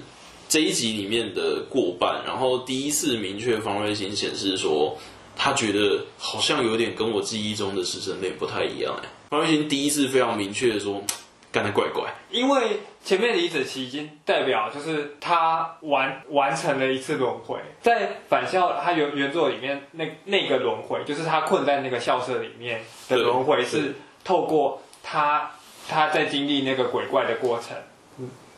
[0.49, 4.97] 这一集里面的过半，然后第一次明确方瑞欣显示说。
[5.39, 9.09] 他觉得好像有点跟我记忆中的师生恋不太一样哎。
[9.29, 11.03] 方瑞欣第一次非常明确的说，
[11.53, 12.05] 干得怪怪。
[12.31, 23.95] 因为前面李子琪已经代表就是他完完成了一次轮回，在返校他原原作里面那那个轮回，就是他困在那个校舍里面的轮回，是
[24.25, 25.51] 透过他
[25.89, 27.77] 他在经历那个鬼怪的过程，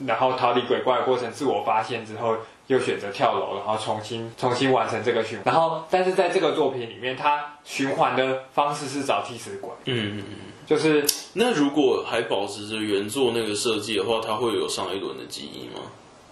[0.06, 2.36] 然后逃离鬼怪的过程，自我发现之后。
[2.68, 5.46] 又选择跳楼，然后重新重新完成这个循环。
[5.46, 9.70] 然后，但是在这个作品里面，他循环的方式是找替死鬼。
[9.86, 10.36] 嗯嗯嗯，
[10.66, 15.80] 就是那如果还保持着原作那个设计的话，他会有上一轮的记忆吗？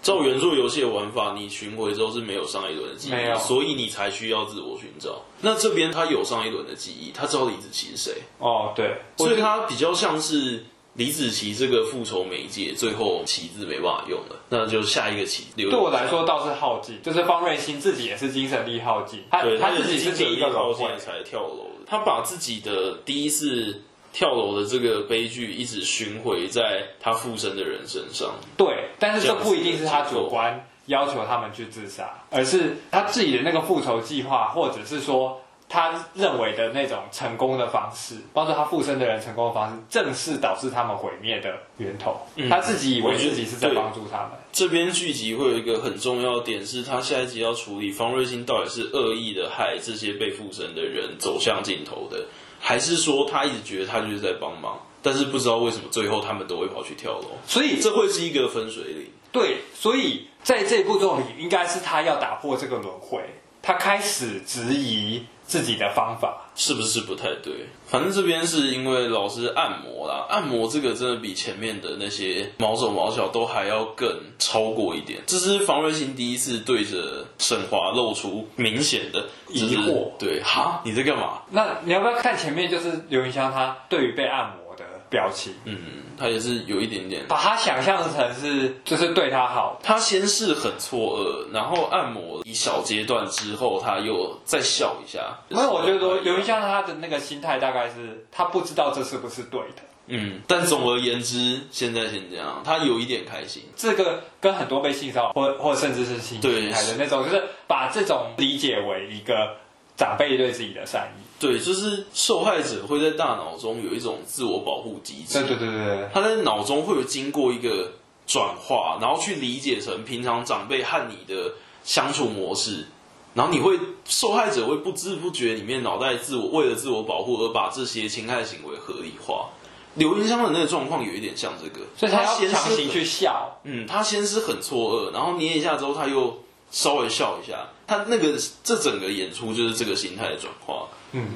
[0.03, 5.23] 照原作游戏的玩法，你巡回之后是没有上一轮的记忆，没有，所以你才需要自我寻找。
[5.41, 8.13] 那这边他有上一轮的记忆，他知道李子琪是谁？
[8.41, 10.67] 哦，对，所以他比较像是。
[10.97, 15.45] 李子琪这个复仇媒介，最后旗子没办法用了，那就下一个旗。
[15.55, 23.83] 对我来说倒是耗尽，就是方瑞欣自己也是精神力耗尽，他对他自己是第一个轮回才跳楼的，他把自己的第一次
[24.13, 28.35] 跳楼的这个悲剧一直巡回在他附身的人身上。
[28.57, 35.43] 对，但是这不一定是他主观要求他们去自杀，而是他自己的那个复仇计划，或者是说。
[35.69, 42.17] 他认为的那种成功的方式，帮助他附身的人成功的方式，正是导致他们毁灭的源头。
[42.37, 44.31] 嗯、他自己以为自己是在帮助他们。
[44.53, 52.27] 这边剧集会有一个很重要的点，是他下一集要处理方瑞欣到底是恶意的害这些被附身的人走向尽头的，
[52.61, 57.31] 还是说他一直觉得他就是在帮忙，但是不知道为什么最后他们都会跑去跳楼。
[57.47, 59.07] 所以这会是一个分水岭。
[59.33, 63.21] 对，所以在这部作品应该是他要打破这个轮回，
[63.67, 65.27] 他开始质疑。
[65.47, 67.69] 自己的方法是不是不太对？
[67.87, 74.09] 反正这边是因为老师按摩啦，按摩这个真的比前面的那些毛手毛脚都还要更
[74.41, 75.23] 超过一点。
[75.25, 81.43] 这是方瑞欣第一次对着沈华露出明显的疑惑，对，哈，你在干嘛？
[81.51, 82.69] 那你要不要看前面？
[82.69, 84.66] 就是刘云香她对于被按摩的
[85.09, 85.77] 表情，嗯，
[86.19, 89.79] 他也是有一点点把他想象成是就是对他好。
[89.83, 95.39] 他先是很错愕，然后按摩一小阶段之后，他又再笑一下。
[95.49, 99.83] 没有，我觉得说有一像他的那个心态大概是他不知道这是不是对的。
[100.09, 103.65] 嗯，但总而言之，现在先这样，他有一点开心。
[103.75, 109.57] 这个跟很多被性骚扰或或甚至是性侵害的那种，就是把这种理解为一个
[109.97, 111.26] 长辈对自己的善意。
[111.39, 115.41] 对，就是受害者会在大脑中有一种自我保护机制。
[115.41, 117.93] 对对对对，他在脑中会有经过一个
[118.27, 121.53] 转化，然后去理解成平常长辈和你的
[121.85, 122.87] 相处模式，
[123.35, 129.51] 然后你会受害者会不知不觉里面脑袋自我为了自我保护而把这些侵害行为合理化，
[129.97, 136.39] 刘云香的那个状况有一点像这个，所以他要先是强行去笑，嗯，他先是很错愕，然后捏一下之后，他又
[136.71, 141.29] 稍微笑一下，他那个这整个演出就是这个心态的转化，嗯，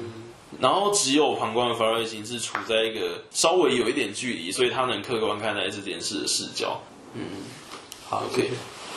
[0.59, 6.81] 然后只有旁观的范瑞金是处在一个稍微有一点距离，所以他能客观看待这件事的视角，
[7.13, 7.23] 嗯，
[8.07, 8.51] 好，OK。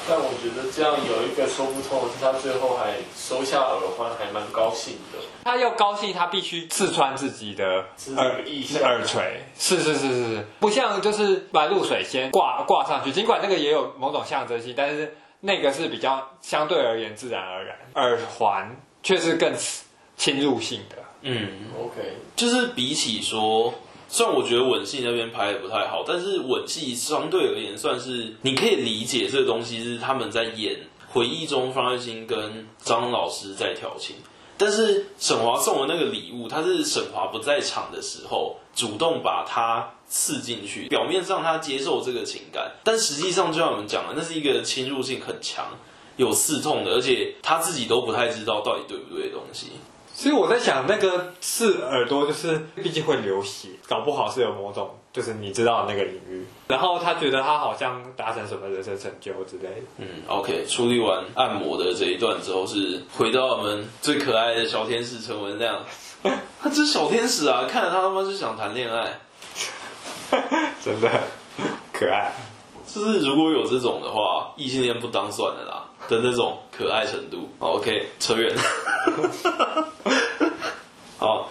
[0.06, 5.18] 但我觉得这样有一个说不通的是，他最后还收下耳环，还蛮高兴的。
[5.44, 8.44] 他要高兴，他必须刺穿自己的耳
[8.82, 19.52] 耳垂，是是是是是，不像就是把露水先挂挂上去，尽管那个也有某种象征性，但是那个是比较相对而言自然而然，耳环却是更
[20.16, 20.96] 侵入性的。
[21.22, 23.74] 嗯，OK，就是比起说。
[24.07, 30.76] 虽然我觉得吻戏那边拍的不太好，但是吻戏相对而言算是你可以理解这个东西是他们在演
[31.09, 34.14] 回忆中方瑞欣跟张老师在调情，
[34.56, 45.66] 但是沈华送的那个礼物，他是沈华不在场的时候主动把它刺进去，表面上他接受这个情感，但实际上就像我们讲的，那是一个侵入性很强、
[46.16, 49.72] 有刺痛的，而且他自己都不太知道到底对不对的东西。
[50.14, 56.44] 所以我在想，那个刺耳朵，就是毕竟会流血，搞不好是有某种，就是你知道的那个领域。
[56.68, 59.87] 然后他觉得他好像达成什么人生成就之类的。
[59.98, 65.85] 嗯，OK，处理完按摩的这一段之后，是回到我们最可爱的小天使陈文亮。
[66.22, 69.20] 他这是小天使啊，看着他他妈就想谈恋爱，
[70.85, 71.09] 真的
[71.92, 72.33] 可爱。
[72.87, 75.85] 就是如果有这种的话，异性恋不当算了啦。
[76.07, 78.55] 的那种可爱程度，OK，扯远。
[81.18, 81.48] 好，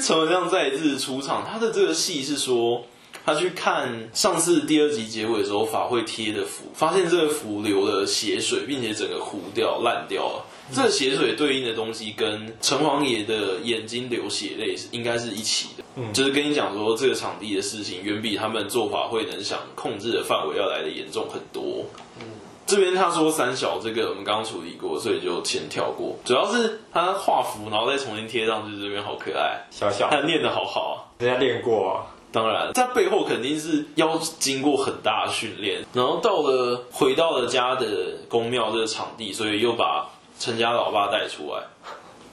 [0.00, 2.84] 陈文亮再一次出场，他的这个戏是说，
[3.24, 10.44] 他去看上次第二集结尾的时候法会贴的符，发现这个符流了血水，并且整个糊掉烂掉了。
[10.74, 15.84] 这个血水对应的东西跟城隍爷的眼睛流血泪是应该是一起的。
[15.94, 21.84] 嗯，就是跟你讲说，这个场地的事情远比他们做法会能想控制的范围要来的严重很多。
[22.18, 22.26] 嗯。
[22.66, 26.16] 这边他说三小这个我们刚刚处理过，所以就先跳过。
[26.24, 32.12] 主要是他画符，然后再重新贴上去，这边好可爱，小小 他练的好好啊，人家练过啊。
[32.32, 35.86] 当然，在背后肯定是要经过很大的训练。
[35.94, 37.86] 然后到了回到了家的
[38.28, 41.62] 宫庙这个场地，所以又把陈家老爸带出来。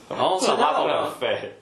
[0.10, 1.54] 然后陈家老爸 很废，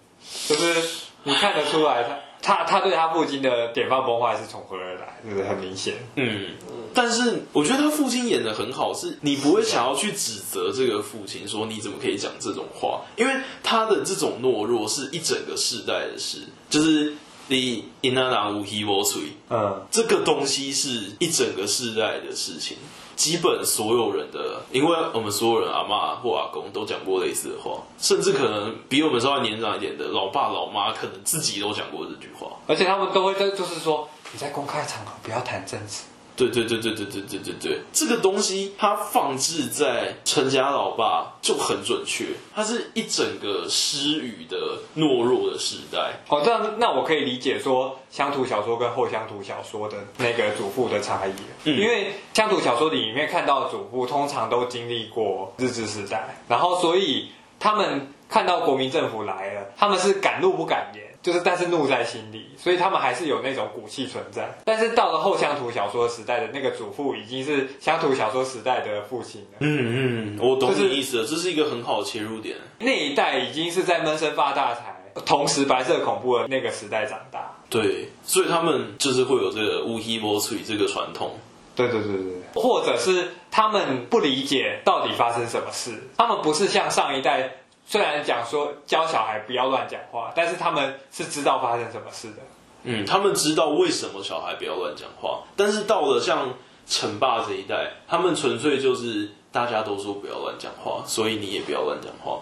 [0.47, 2.17] 就是你看得出来他。
[2.41, 5.19] 他他对他父亲的典范崩坏是从何而来？
[5.23, 5.95] 就是很明显。
[6.15, 6.49] 嗯，
[6.93, 13.01] 但是我觉得他父亲演的很好，是你不会想要去指责这个父亲，说你怎么可以讲这种话？
[13.15, 17.13] 因为他的这种懦弱是一整个世代的事，就是
[17.47, 22.77] 你因那那无希无水，嗯，这个东西是一整个世代的事情。
[23.15, 36.03] 基本所有人的，因为我们所有人阿妈或阿公都讲过类似的话，甚至可能比我们稍微年长一点的老爸老妈，可能自己都讲过这句话，而且他们都会在，就是说你在公开场合不要谈政治。
[36.49, 42.25] 对对对对对对对对对，这个东西它放置在陈家老爸就很准确，
[42.55, 44.57] 它是一整个失语的
[44.95, 46.13] 懦弱的时代。
[46.29, 51.33] 哦，这样那我可以理解说乡土小说跟后乡土小说的那个祖父的差异，
[51.65, 61.10] 嗯，因为乡土小说里面看到的祖父通常都经历过日治时代，然后所以他们看到国民政府来了，他们是敢怒不敢言。
[61.21, 64.57] 就是，但是怒在心里，所以他们还是有那种骨气存在。
[64.65, 69.57] 但是到了后乡土小说时代的那个祖父，已经是乡土小说时代的父亲了。
[69.59, 72.57] 嗯嗯，我懂你意思了，这是一个很好的切入点。
[72.79, 77.51] 那一代已经是在闷声发大财，同时白色恐怖的那个时代长大。
[77.69, 81.37] 对，所以他们就是会有这个乌黑波翠这个传统。
[81.75, 87.57] 对对对对，或者是他们不理解到底发生什么事，他们不是像上一代。
[87.85, 92.37] 虽然讲说教小孩不要乱讲话，但是他们是知道发生什么事的。
[92.83, 96.55] 嗯，他们知道为什么小孩不要乱讲话，但是到了像
[96.87, 102.41] 陈爸这一代，他们纯粹就是大家都说不要乱讲话，所以你也不要乱讲话。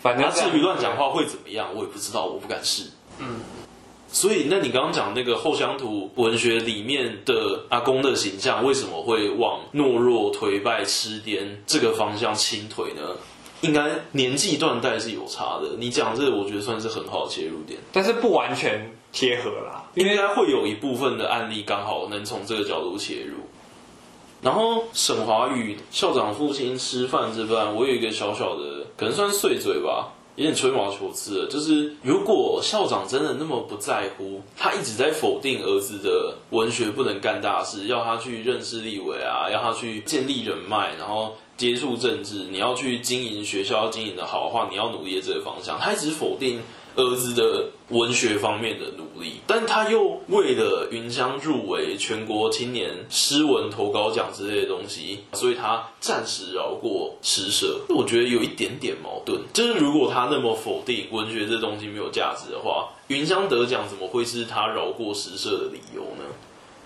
[0.00, 2.90] 反正至于乱讲话会怎么样，我也不知道，我不敢试。
[3.18, 3.40] 嗯，
[4.12, 13.16] 所以那你刚刚讲那个后乡土文学里面的阿公的形象，为什么会往懦弱、颓败、痴癫这个方向倾颓呢？
[13.60, 23.34] 应该年纪断代是有差的，你讲这个我觉得算是很好的切入点，但是不完全贴合啦，因为它会有一部分的案例刚好能从这个角度切入。
[24.40, 41.34] 然后沈华宇校长父亲吃饭这段，我有一个小小的，可能算碎嘴吧，有点吹毛求疵了，就是如果校长真的那么不在乎，他一直在否定儿子的文学不能干大事，要他去认识立委啊，要他去建立人脉，然后。
[41.58, 45.76] 接触政治，你要去经营学校，要经营的好的话，你要努力的这个方向。
[45.76, 46.60] 他一直否定
[46.98, 57.82] 儿子的文学方面的努力，但他又为了云香入围全国青年诗文投稿奖之类的东西，所以他暂时饶过诗社。
[57.88, 66.24] 我觉得有一点点矛盾，就是如果他那么否定文学这东西没有价值的话，云香得奖怎么会是他饶过诗社的理由呢？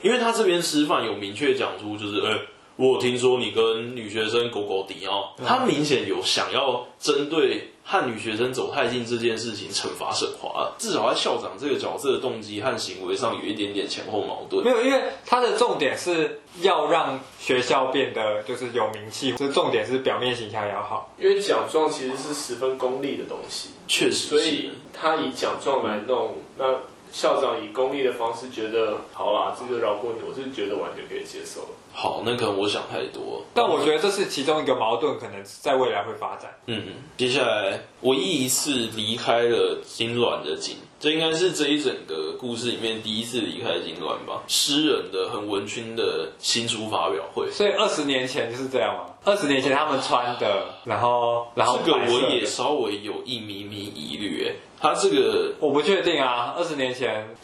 [0.02, 2.38] 因为他这边师范有明确讲出，就是哎。
[2.76, 14.64] 我有听说你跟女学生狗狗迪奥，他明显有想要针对和女学生走太近这件事情惩罚沈华，至少在校长这个角色的动机和行为上有一点点前后矛盾。
[14.64, 21.12] 没有，因为他的重点是要让学校变得就是有名气，这重点是表面形象要好。
[21.18, 26.64] 因为奖状其实是十分功利的东西，确实，所以他以奖状来弄那。
[27.12, 31.68] 校长以功利的方式觉得好啦，这个饶过你，我是觉得完全可以接受。
[31.92, 36.50] 好，那可能我想太多，但我觉得这是其中一个矛盾，可能在未来会发展。
[36.66, 36.84] 嗯，
[37.16, 44.42] 接下来唯一一次离开了金銮的景，这应该是这一整个故事里面第一次离开金銮吧？
[44.48, 49.14] 诗人的很文青的新书发表会，所以二十年前就是这样吗？
[49.24, 54.54] 二十年前他们穿的，然后然后这个我也稍微有一咪咪疑虑，哎。
[54.80, 57.36] 他这个我不确定啊，二十年前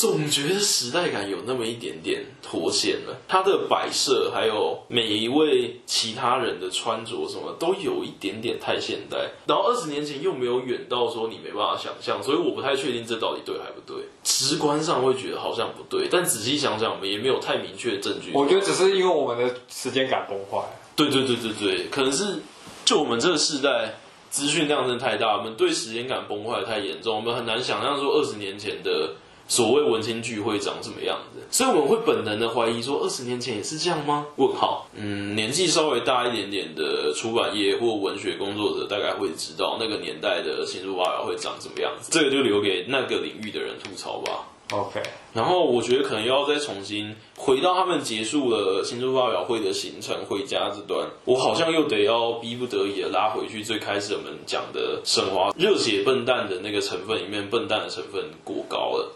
[0.00, 3.16] 总觉得时代感有那么一点点脱线了。
[3.26, 14.04] 他的摆设还有每一位其他人的穿着什么都有一点点太现代，然后二十年前又没有远到说你没办法想象，所以我不太确定这到底对还不对。
[14.22, 18.30] 直观上会觉得好像不对，但仔细想想，我们也没有太明确的证据。
[18.34, 20.64] 我觉得只是因为我们的时间感崩坏。
[20.94, 22.36] 对对对对对，可能是
[22.84, 23.96] 就我们这个世代。
[24.30, 29.14] 资讯量真的太大，我们对时间感崩坏太严重，我们很难想象说二十年前的
[29.48, 34.26] 所谓文青聚会长什么样子，所以我们会本能的怀疑说二十年前也是这样吗？
[34.36, 34.86] 问号。
[34.94, 44.44] 嗯，年纪稍微大一点点的出版业或文学工作者大概会知道那个年代的新书发表会长什么样子，这个就留给那个领域的人吐槽吧。
[44.70, 45.00] OK，
[45.32, 59.10] 然后我觉得可能又要再重新回到他们结束了新书发表会的行程回家这段，我好像又得要逼不得已的拉回去最开始我们讲的沈华热血笨蛋的那个成分里面，笨蛋的成分过高了。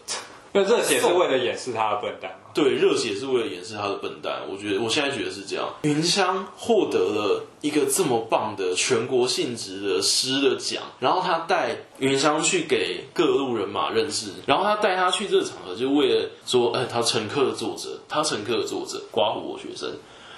[0.53, 2.51] 那热血是为了掩饰他的笨蛋吗？
[2.53, 4.41] 对，热血是为了掩饰他的笨蛋。
[4.47, 5.67] 我觉得我现在觉得是这样。
[5.81, 19.91] 云香获得了一个这么棒的全国性质的诗的奖，然后他带云香去给各路人马认识，然后他带他去这个场合，就为了说，哎，他乘客的作者，他乘客的作者，刮胡我学生，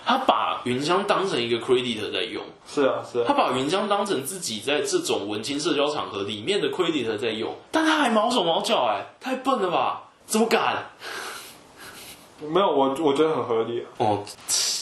[0.06, 2.44] 他把云江当成一个 credit 在用。
[2.68, 3.26] 是啊，是啊。
[3.28, 10.10] 他把云江当成自己在这种文青社交场合里面的 credit 在用，但他还毛手毛脚，哎，太笨了吧？
[10.26, 10.92] 怎么敢？
[12.40, 13.86] 没有，我我觉得很合理啊。
[13.98, 14.24] 哦，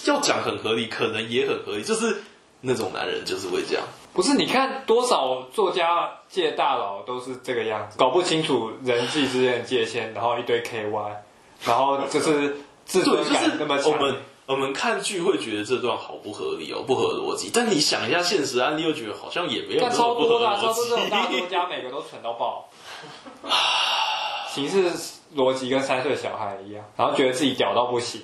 [0.06, 2.24] 要讲很合理，可能也很合理，就是
[2.62, 3.84] 那种男人就是会这样。
[4.14, 11.12] 不是，你看多少作家界大佬都是这个样子，搞不清楚人际之间的界限，然后一堆 KY，
[11.66, 13.92] 然后就是自尊感那么强。
[13.92, 14.16] 我们
[14.46, 17.50] 我们看剧会觉得这段好不合理哦，不合逻辑。
[17.54, 19.90] 但你想一下现实案例，又觉得好像也没有。
[19.90, 22.70] 超多的，超多这种大作家，每个都蠢到爆。
[24.54, 24.92] 形式。
[25.36, 28.22] 逻辑跟三岁小孩一样，然后觉得自己屌到不行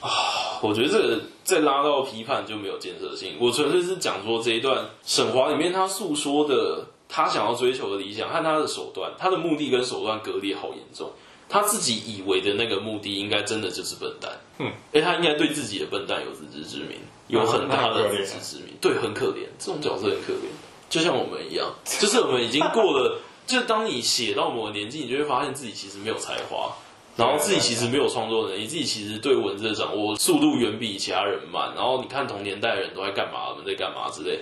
[0.00, 0.58] 啊！
[0.60, 3.36] 我觉得这个再拉到批判就没有建设性。
[3.40, 11.12] 我纯粹是讲说这一段沈华里面他诉说的他想要追求的理想和他的手段，他的目的跟手段割裂好严重。
[11.48, 14.32] 他自己以为的那个目的，应该真的就是笨蛋。
[14.58, 16.98] 嗯，哎，他应该对自己的笨蛋有自知之明，
[17.28, 18.74] 有很大的自知之明。
[18.80, 20.48] 对，很可怜，这种角色很可怜，
[20.88, 23.20] 就像我们一样，就是我们已经过了。
[23.48, 26.70] 就是当你写到某个年纪，你就会发现自己其实没有才华，
[27.16, 31.72] 然后自己其实没有创作能力，自己其实对文字的掌握速度远比其他人慢。
[31.74, 34.40] 然后你看同年代的人都在干嘛，我们在干嘛之类。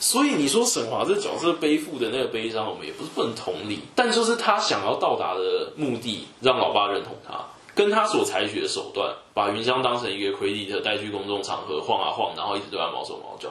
[0.00, 7.44] 所以你说沈华这角色背负的那个悲伤，我们也不是不能同理，但就是他想要到达的目的，让老爸认同他，
[7.78, 13.50] 跟他所采取的手段，把云香当成一个 credit 带去公众场合晃啊晃，然后一直对他毛手毛脚，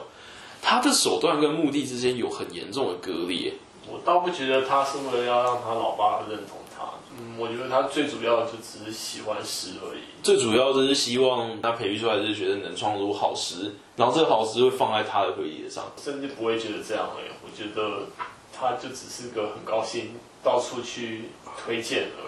[0.60, 3.54] 他的手段跟目的之间有很严重的割裂。
[3.90, 6.84] 我倒不觉得他是为了要让他老爸认同他，
[7.16, 10.00] 嗯，我觉得他最主要的就只是喜欢诗而已。
[10.22, 17.30] 最主要的是希望他培育出来的这些学生能创作好诗，然后这个好诗会放在他的回忆上，甚至不会觉得这样而已。
[17.42, 18.08] 我觉得
[18.52, 20.10] 他就只是个很高兴
[20.44, 21.30] 到处去
[21.64, 22.27] 推荐而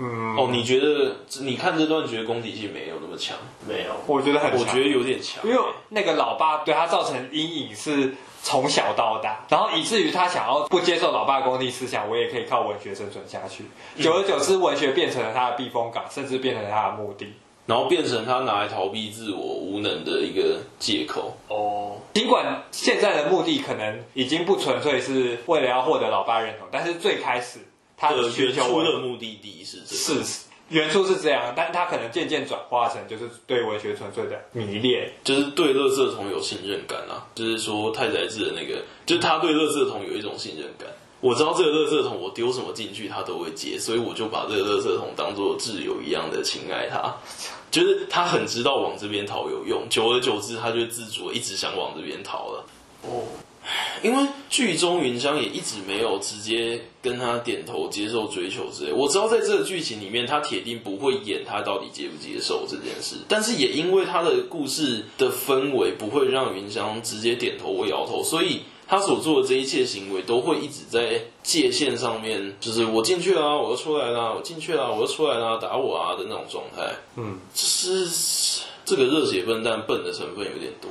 [0.00, 3.36] 嗯，哦，你觉得你看这段觉得功底性没有那么强？
[3.68, 5.58] 没有，我觉得很强，我觉得有点强，因为
[5.90, 8.14] 那个老爸对他造成阴影是。
[8.42, 13.64] 从小到大，然后以至于他想要不接受老爸功利思想，我也可以靠文学生存下去。
[14.02, 17.34] 久而久之，文学变成了他的避风港，甚至变成了他的目的。
[17.66, 21.36] 然后变成他拿来逃避自我无能的一个借口。
[21.48, 27.58] 哦，尽管现在的目的可能已经不纯粹是为了要获得老爸认同，但是最开始
[28.00, 30.40] 他的需求出的目的地是这个，是
[30.70, 37.26] 原初是这样，但他可能渐渐转化成就是对文学纯粹的迷恋，就是对垃圾桶有信任感啊。
[37.34, 40.88] 就是说太宰治的那个，就是他对垃圾桶有一种信任感。
[41.20, 47.14] 我知道这个垃圾桶，我丢什么进去，他都会接，所以我就把这个垃圾桶当做挚友一样的亲爱他。
[47.70, 52.64] 就是他很知道往这边逃有用，久而久之，他就自主一直想往这边逃了。
[53.02, 53.22] 哦，
[54.02, 58.92] 因为剧中云香也一直没有直接跟他点头接受追求之类。
[58.92, 68.60] 我知道在这个剧情里面，他铁定不会演他到底接不接受这件事，但是也因为他的故事的氛围不会让云香直接点头或摇头，所以。
[68.90, 76.92] 他所做的这一切行为都会一直在界限上面，就是我进去了啊，我又出来了，我进去了，我又出来了，打我啊的那种状态。
[77.14, 80.90] 嗯，是这个热血笨蛋笨的成分有点多。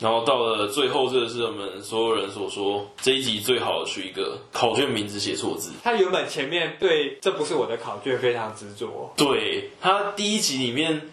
[0.00, 5.72] 然后到了最后，这个是我们所有人所说这一集最好的是一个考卷名字写错字。
[5.84, 11.10] 他原本前面对这不是我的考卷非常执着，对，他第一集里面。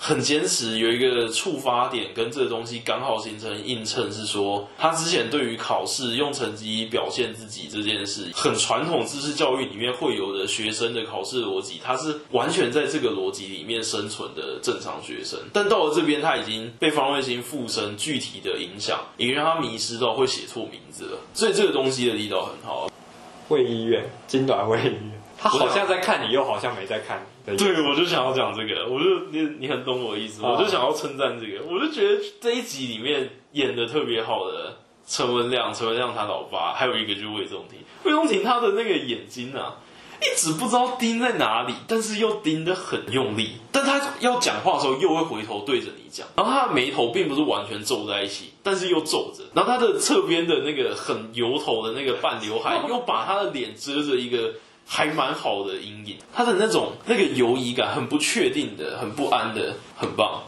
[0.00, 15.38] 很坚持，有一个触发点跟这个东西刚好形成映衬，是说他之前对于考试用成绩表现自己这件事，很传统知识教育里面会有的学生的考试逻辑，他是完全在这个逻辑里面生存的正常学生。
[15.52, 21.18] 但到了这边，他已经被方卫星附身具体的影响，已经让他迷失到会写错名字了。
[21.34, 22.88] 所以这个东西的力道很好。
[23.48, 27.26] 卫医院，金短卫医院，他好像在看你，又好像没在看。
[27.56, 34.76] 对，我就想要讲这个，我就你你很懂我的意思，我就想要称赞这个，我就觉得这一集里面演的特别好的
[35.06, 39.76] 陈文亮，陈文亮他老爸，还有一个就是魏仲廷，魏仲廷他的那个眼睛啊，
[40.20, 54.54] 一直不知道盯在哪里，但是又盯得很用力，但他要讲话的时候又会回头对着你讲，然后他的眉头并不是完全皱在一起，但是又皱着，然后他的侧边的那个很油头的那个半刘海又把他的脸遮着一个。
[54.90, 60.42] 还蛮好的阴影，他的那种那个游移感，很不确定的，很不安的，很棒。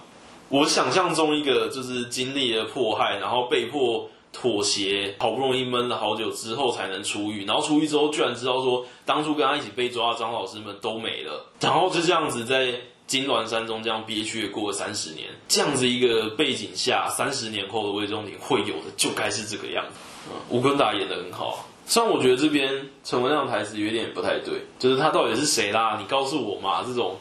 [0.49, 12.73] 我想象中一个就是经历了迫害，然后被迫妥协，好不容易闷了好久之后才能出狱，然后出狱之后居然知道说，当初跟他一起被抓的张老师们都没了，然后就这样子在
[13.07, 19.95] 金銮山中这样憋屈的过了三十年，这样子一个背景下，三十年后的魏忠廷会有的就该是这个样子。
[20.49, 21.67] 吴坤达演得很好。
[21.91, 25.97] 虽然我觉得这边陈文亮台词有点不太对，就是他到底是谁啦？
[25.99, 27.17] 你告诉我嘛，这种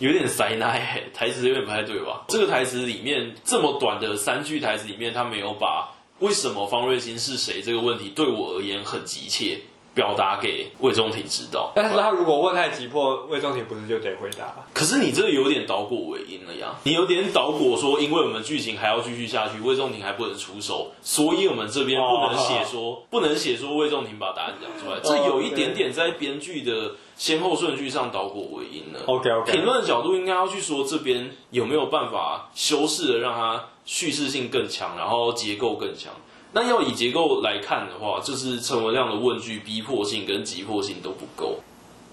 [0.00, 2.24] 有点塞奶台词有点不太对吧？
[2.28, 9.60] 这个台词里面这么短的三句台词里面，他没有把为什么方瑞欣是谁这个问题对我而言很急切。
[9.92, 14.54] 表达给魏忠廷知道，但是他如果问太急迫，魏忠廷不是就得回答？
[14.72, 29.00] 可是你这个有点倒果为因了呀，你有点倒果说，因为我们剧情还要继续下去，魏忠廷还不能出手，所以我们这边不能写说，哦、不能写说魏忠廷把答案讲出来，哦、这有一点点在编剧的先后顺序上倒果为因了。
[29.06, 36.12] OK OK，评论的角度应该要去说这边有没有办法修饰的让它叙事性更强，然后结构更强。
[36.52, 41.60] 那要以结构来看的话，就是陈文亮的问句逼迫性跟急迫性都不够。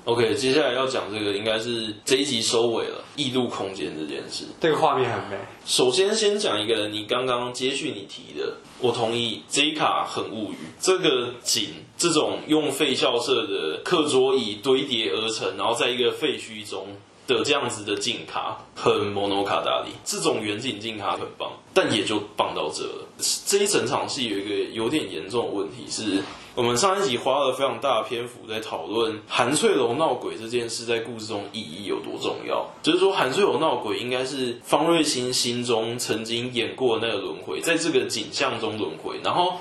[0.05, 4.45] OK，接下来要讲这个应该是这一集收尾了，异度空间这件事。
[4.61, 5.37] 这个画面很美。
[5.65, 10.57] 首先先讲一个，你刚刚接续你提的，我同意，J 卡很物语。
[10.79, 16.87] 这个景，这种用废校舍的课桌椅堆叠而成，然后在一个废墟中。
[17.27, 23.06] 的这样子的镜卡很 mono 卡达里这种远景镜卡很棒，但也就棒到这了。
[23.45, 32.69] 这一整场戏有一个有点严重的问题是，我们上一集花了非常大的篇幅在讨论韩翠楼闹鬼这件事在故事中意义有多重要。
[32.83, 39.57] 就是说，韩翠楼闹鬼应该是方瑞欣心中曾经演过那个轮回，在这个景象中轮回，然后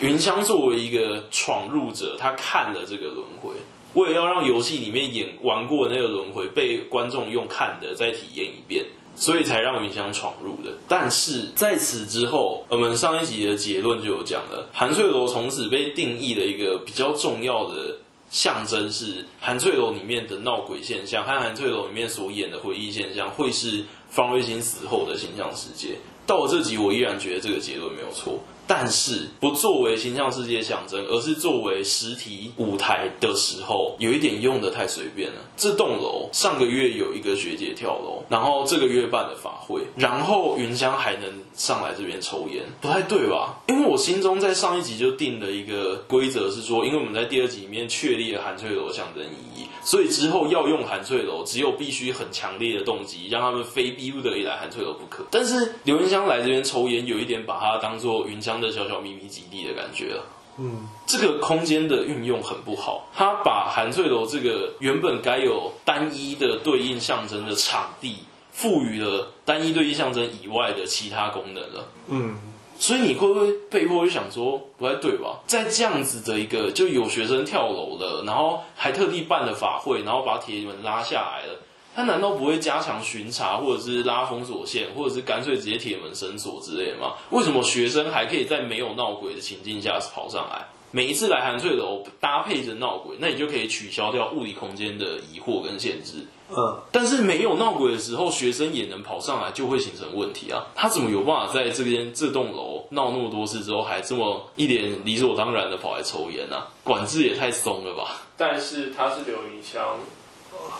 [0.00, 3.50] 云香作为一个闯入者，他看了这个轮回。
[3.94, 8.84] 为了要让游戏里面演玩过的那个轮回被观众用看的再体验一遍，
[9.16, 10.72] 所以才让云香闯入的。
[10.88, 17.96] 但是在此之后，我们上一集的结论就有讲了，韩翠楼从此被定义的一个比较重要的
[18.30, 25.96] 象征，是韩翠楼里面的闹鬼现象和韩翠楼里面所演的回忆现象，会是方瑞欣死后的形象世界。
[26.26, 28.40] 到了这集，我依然觉得这个结论没有错。
[28.66, 35.36] 但是不作为形象世界象征，而是作为实体舞台的时候，有一点用的太随便了。
[35.56, 43.62] 这栋楼上个月有一个学姐跳楼，然后这个月办的法会，然后云香还能上来这边抽烟，不太对吧？
[43.68, 55.24] 因为我心中在上一集就定了一个规则，是说，因为我们在第二集里面确立了韩翠楼象征意义，所以之后要用韩翠楼，只有必须很强烈的动机，让他们非逼不得已来韩翠楼不可。
[55.30, 60.24] 但是刘云香来这边抽烟，有一点把它当做云香的小小秘密基地的感觉了。
[60.56, 68.18] 嗯，这个空间的运用很不好，他把韩翠楼这个原本该有单一的对应象征的场地，
[68.52, 71.88] 赋予了单一对应象征以外的其他功能了。
[72.06, 72.36] 嗯，
[72.78, 75.40] 所以你会不会被迫就想说，不太对吧？
[75.44, 81.58] 在这样子的一个就有学生跳楼了，然后还特地办了法会，然后把铁门拉下来了。
[81.94, 87.14] 他难道不会加强巡查，或者是拉封锁线，或者是干脆直接铁门绳锁之类的吗？
[87.30, 90.66] 为什么学生还可以在没有闹鬼的情境下跑上来？
[90.90, 96.24] 每一次来韩翠楼搭配着闹鬼，那你就可以取消掉物理空间的疑惑跟限制。
[96.50, 100.66] 嗯，但是没有闹鬼的时候，学生也能跑上来，就会形成问题啊。
[100.76, 106.62] 他怎么有办法在这边这栋楼闹那么多次之后，还这么一脸理所当然的跑来抽烟呢？
[106.84, 108.20] 管制也太松了吧？
[108.36, 109.96] 但是他是刘云香。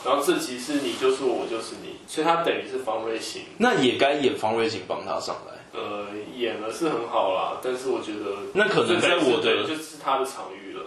[0.04, 5.54] 然后这集是你就是我，我就是你，所以他等于是方瑞行，那也该演方瑞欣帮他上来。
[5.78, 6.06] 呃，
[6.36, 10.84] 演了是很好啦，但是我觉得那可能在我的就是他的场域了。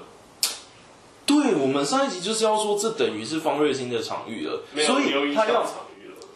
[1.26, 5.66] 对，我们上一集就是要说，这等于是方瑞星的场域了，所以他要。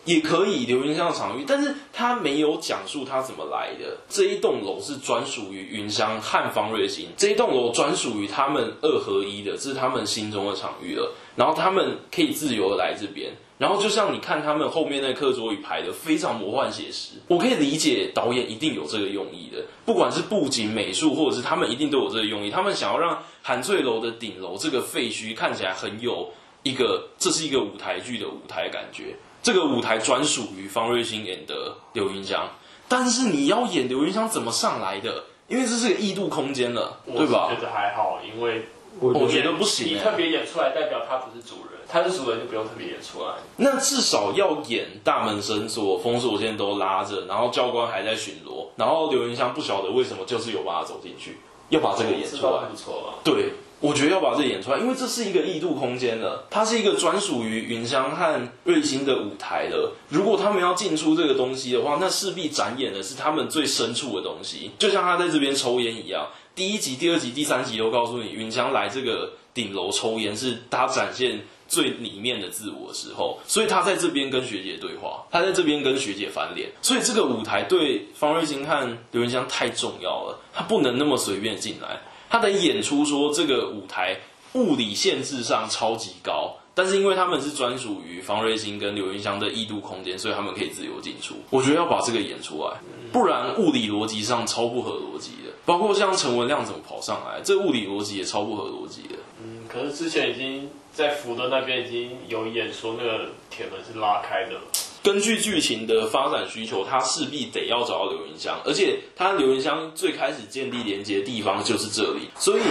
[0.06, 3.98] 也可以刘云香的场域，但是他没有讲述他怎么来的。
[4.10, 11.14] 这一栋楼是专属于云香和方瑞欣，这一栋楼专属于他们二合一的，这是他们心中的场域了。
[11.36, 13.32] 然后他们可以自由的来这边。
[13.58, 22.50] 然后就像你看他们后面那课桌椅排的非常魔幻写实，我可以理解导演一定有这个用意的，不管是布景美术，或者是他们一定都有这个用意。
[22.50, 26.32] 他们想要让韩翠楼的顶楼这个废墟看起来很有
[26.64, 29.16] 一个，这是一个舞台剧的舞台感觉。
[29.44, 32.50] 这个舞台专属于方瑞欣演的刘云香，
[32.88, 35.24] 但是你要演刘云香怎么上来的？
[35.48, 37.50] 因为这是个异度空间了，对吧？
[37.50, 38.68] 我觉得还好，因为
[39.00, 39.96] 我觉得不行。
[39.96, 43.34] 你特别演出来，代表他不是主人，他是主人就不用特别演出来。
[43.58, 51.40] 那至少要演大门深锁，封锁线都拉着，然后教官还在巡逻，然后刘云香不晓得为什么就是有办法走进去，
[51.70, 53.20] 要把这个演出来，不错了。
[53.24, 53.54] 对。
[53.82, 59.92] 我觉得要把这演出来，因为这是一个异度空间的，它是一个专属于云香和瑞欣的舞台的。
[60.10, 64.70] 如果他们要进出这个东西的话，那势必展演的是他们最深处的东西。
[64.78, 82.00] 就像他在这边抽烟一样，第一集、第二集、第三集都告诉你，云香来这个顶楼抽烟是他展现最里面的自我的时候，所以他在这边跟学姐对话，他在这边跟学姐翻脸，所以这个舞台对方瑞欣和刘云香太重要了，他不能那么随便进来。
[82.32, 84.18] 他的演出说这个舞台
[84.54, 91.36] 物理限制上超级高，但是因为他们是专属于方瑞欣跟刘云香的异度空间，所以他们可以自由进出。
[91.50, 92.80] 我觉得要把这个演出来，
[93.12, 95.52] 不然物理逻辑上超不合逻辑的。
[95.66, 99.16] 包括像陈文亮怎么跑上来，这物理逻辑也超不合逻辑的。
[99.44, 104.56] 嗯，可是之前已经在福德那边已经有演说那个铁门是拉开的。
[105.04, 112.62] 根据剧情的发展需求，他势必得要找到刘云香，而且他刘云香最开始建立连接的地方就是这里，所以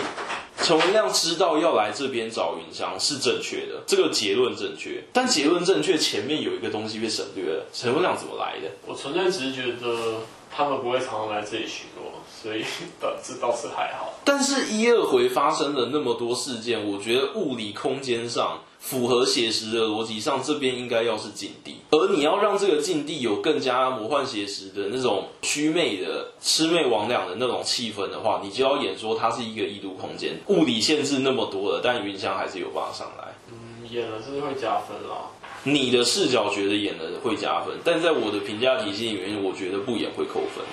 [0.63, 5.03] 陈文亮知道要来这边找云香是正确的，这个结论正确。
[5.13, 8.71] 但结论正确，前面有一个东西被省略了，陈文亮怎么来的？
[8.87, 10.21] 我纯粹只是觉得
[10.55, 12.63] 他们不会常常来这里巡逻，所以
[13.01, 14.15] 这倒是还好。
[14.25, 18.61] 但是一二回发生了那么多事件，我觉得物理空间上。
[18.81, 33.29] 符合写实的逻辑上，这边应该要是禁地，而你要让这个禁地有更加魔幻写实的那种虚魅的魑魅魍魉的那种气氛的话，你就要演说它是一个异度空间，物理限制那么多了，但云香还是有办法上来。
[33.53, 35.31] 嗯，演了是会加分啦？
[35.63, 40.65] 你的视角觉得演了会加分，但在我的评价体系里面，我觉得不演会扣分。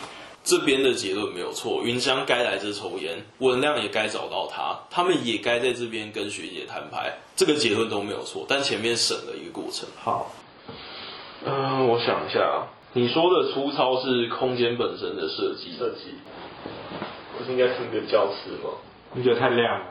[0.47, 9.89] 这边的结论没有错，云香该来这抽烟，文亮也该找到他，他们也该在这边跟学姐摊牌，这个结论都没有错，但前面省了一个过程。
[10.01, 10.31] 好，
[11.43, 16.15] 嗯、呃，我想一下，你说的粗糙是空间本身的设计，设计，
[17.37, 18.71] 不是应该是一个教室吗？
[19.11, 19.85] 你觉得太亮了？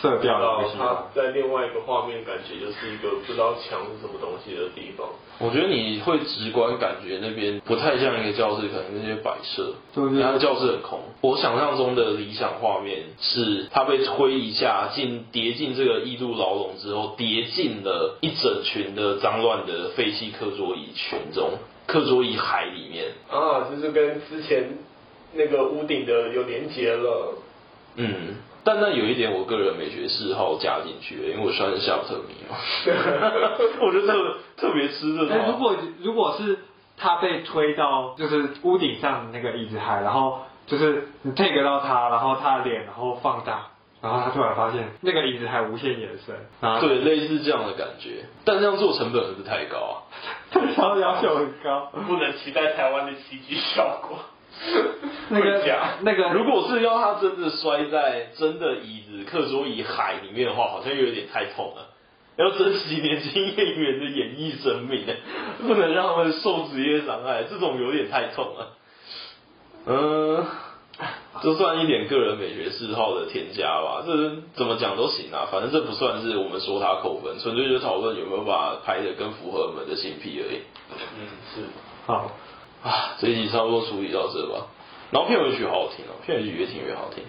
[0.00, 5.06] 色调的东西，它在另外一个画面感觉就是一个不知道墙是什么东西的地方。
[5.38, 11.00] 我觉得你会直观感觉那边不太像一个教室，可能那些摆设，对，它的教室很空。
[11.20, 21.50] 我想象中的理想画面是，它被推一下进叠进这个异度牢笼之后，叠进了一整群的脏乱的废弃课桌椅群中，
[21.86, 23.12] 课桌椅海里面。
[23.28, 24.78] 啊，就是跟之前。
[25.34, 27.34] 那个屋顶的有连接了。
[27.96, 32.56] 嗯，但那有一点我个人美学嗜好加进去了，因为我算是夏洛特迷嘛，
[33.80, 35.50] 我觉得特特别吃这套。
[35.50, 36.58] 如果如果是
[36.96, 43.66] 他被推到就是屋顶上的那个椅子海，然后就是你 take 到他，然后他的脸，然后放大，
[44.00, 49.94] 然后他突然发现那个椅子还无限延伸，然后对，类似这样的感觉，但这样做成本是不是太高啊？
[50.76, 54.18] 他要求很高，不能期待台湾的 CG 效果。
[55.30, 61.88] 那个假，那个如果是要他真的摔在真的椅子、课桌椅海里面的话，好像有点太痛了。
[62.36, 65.04] 要珍惜年轻演员的演艺生命，
[65.66, 68.76] 不能让他们受职业伤害，这种有点太痛了。
[69.84, 70.46] 嗯，
[71.42, 74.12] 这算一点个人美学嗜好的添加吧，这
[74.54, 80.60] 怎么讲都行啊，反正这不算是我们说他扣分，纯粹就讨论有没有把拍的更符合我们的性癖而已。
[81.18, 81.62] 嗯，是。
[82.06, 82.30] 好。
[82.82, 84.66] 啊，这一集差不多处理到这吧。
[85.10, 87.22] 然后片尾曲好好听哦，片尾曲越听越好听。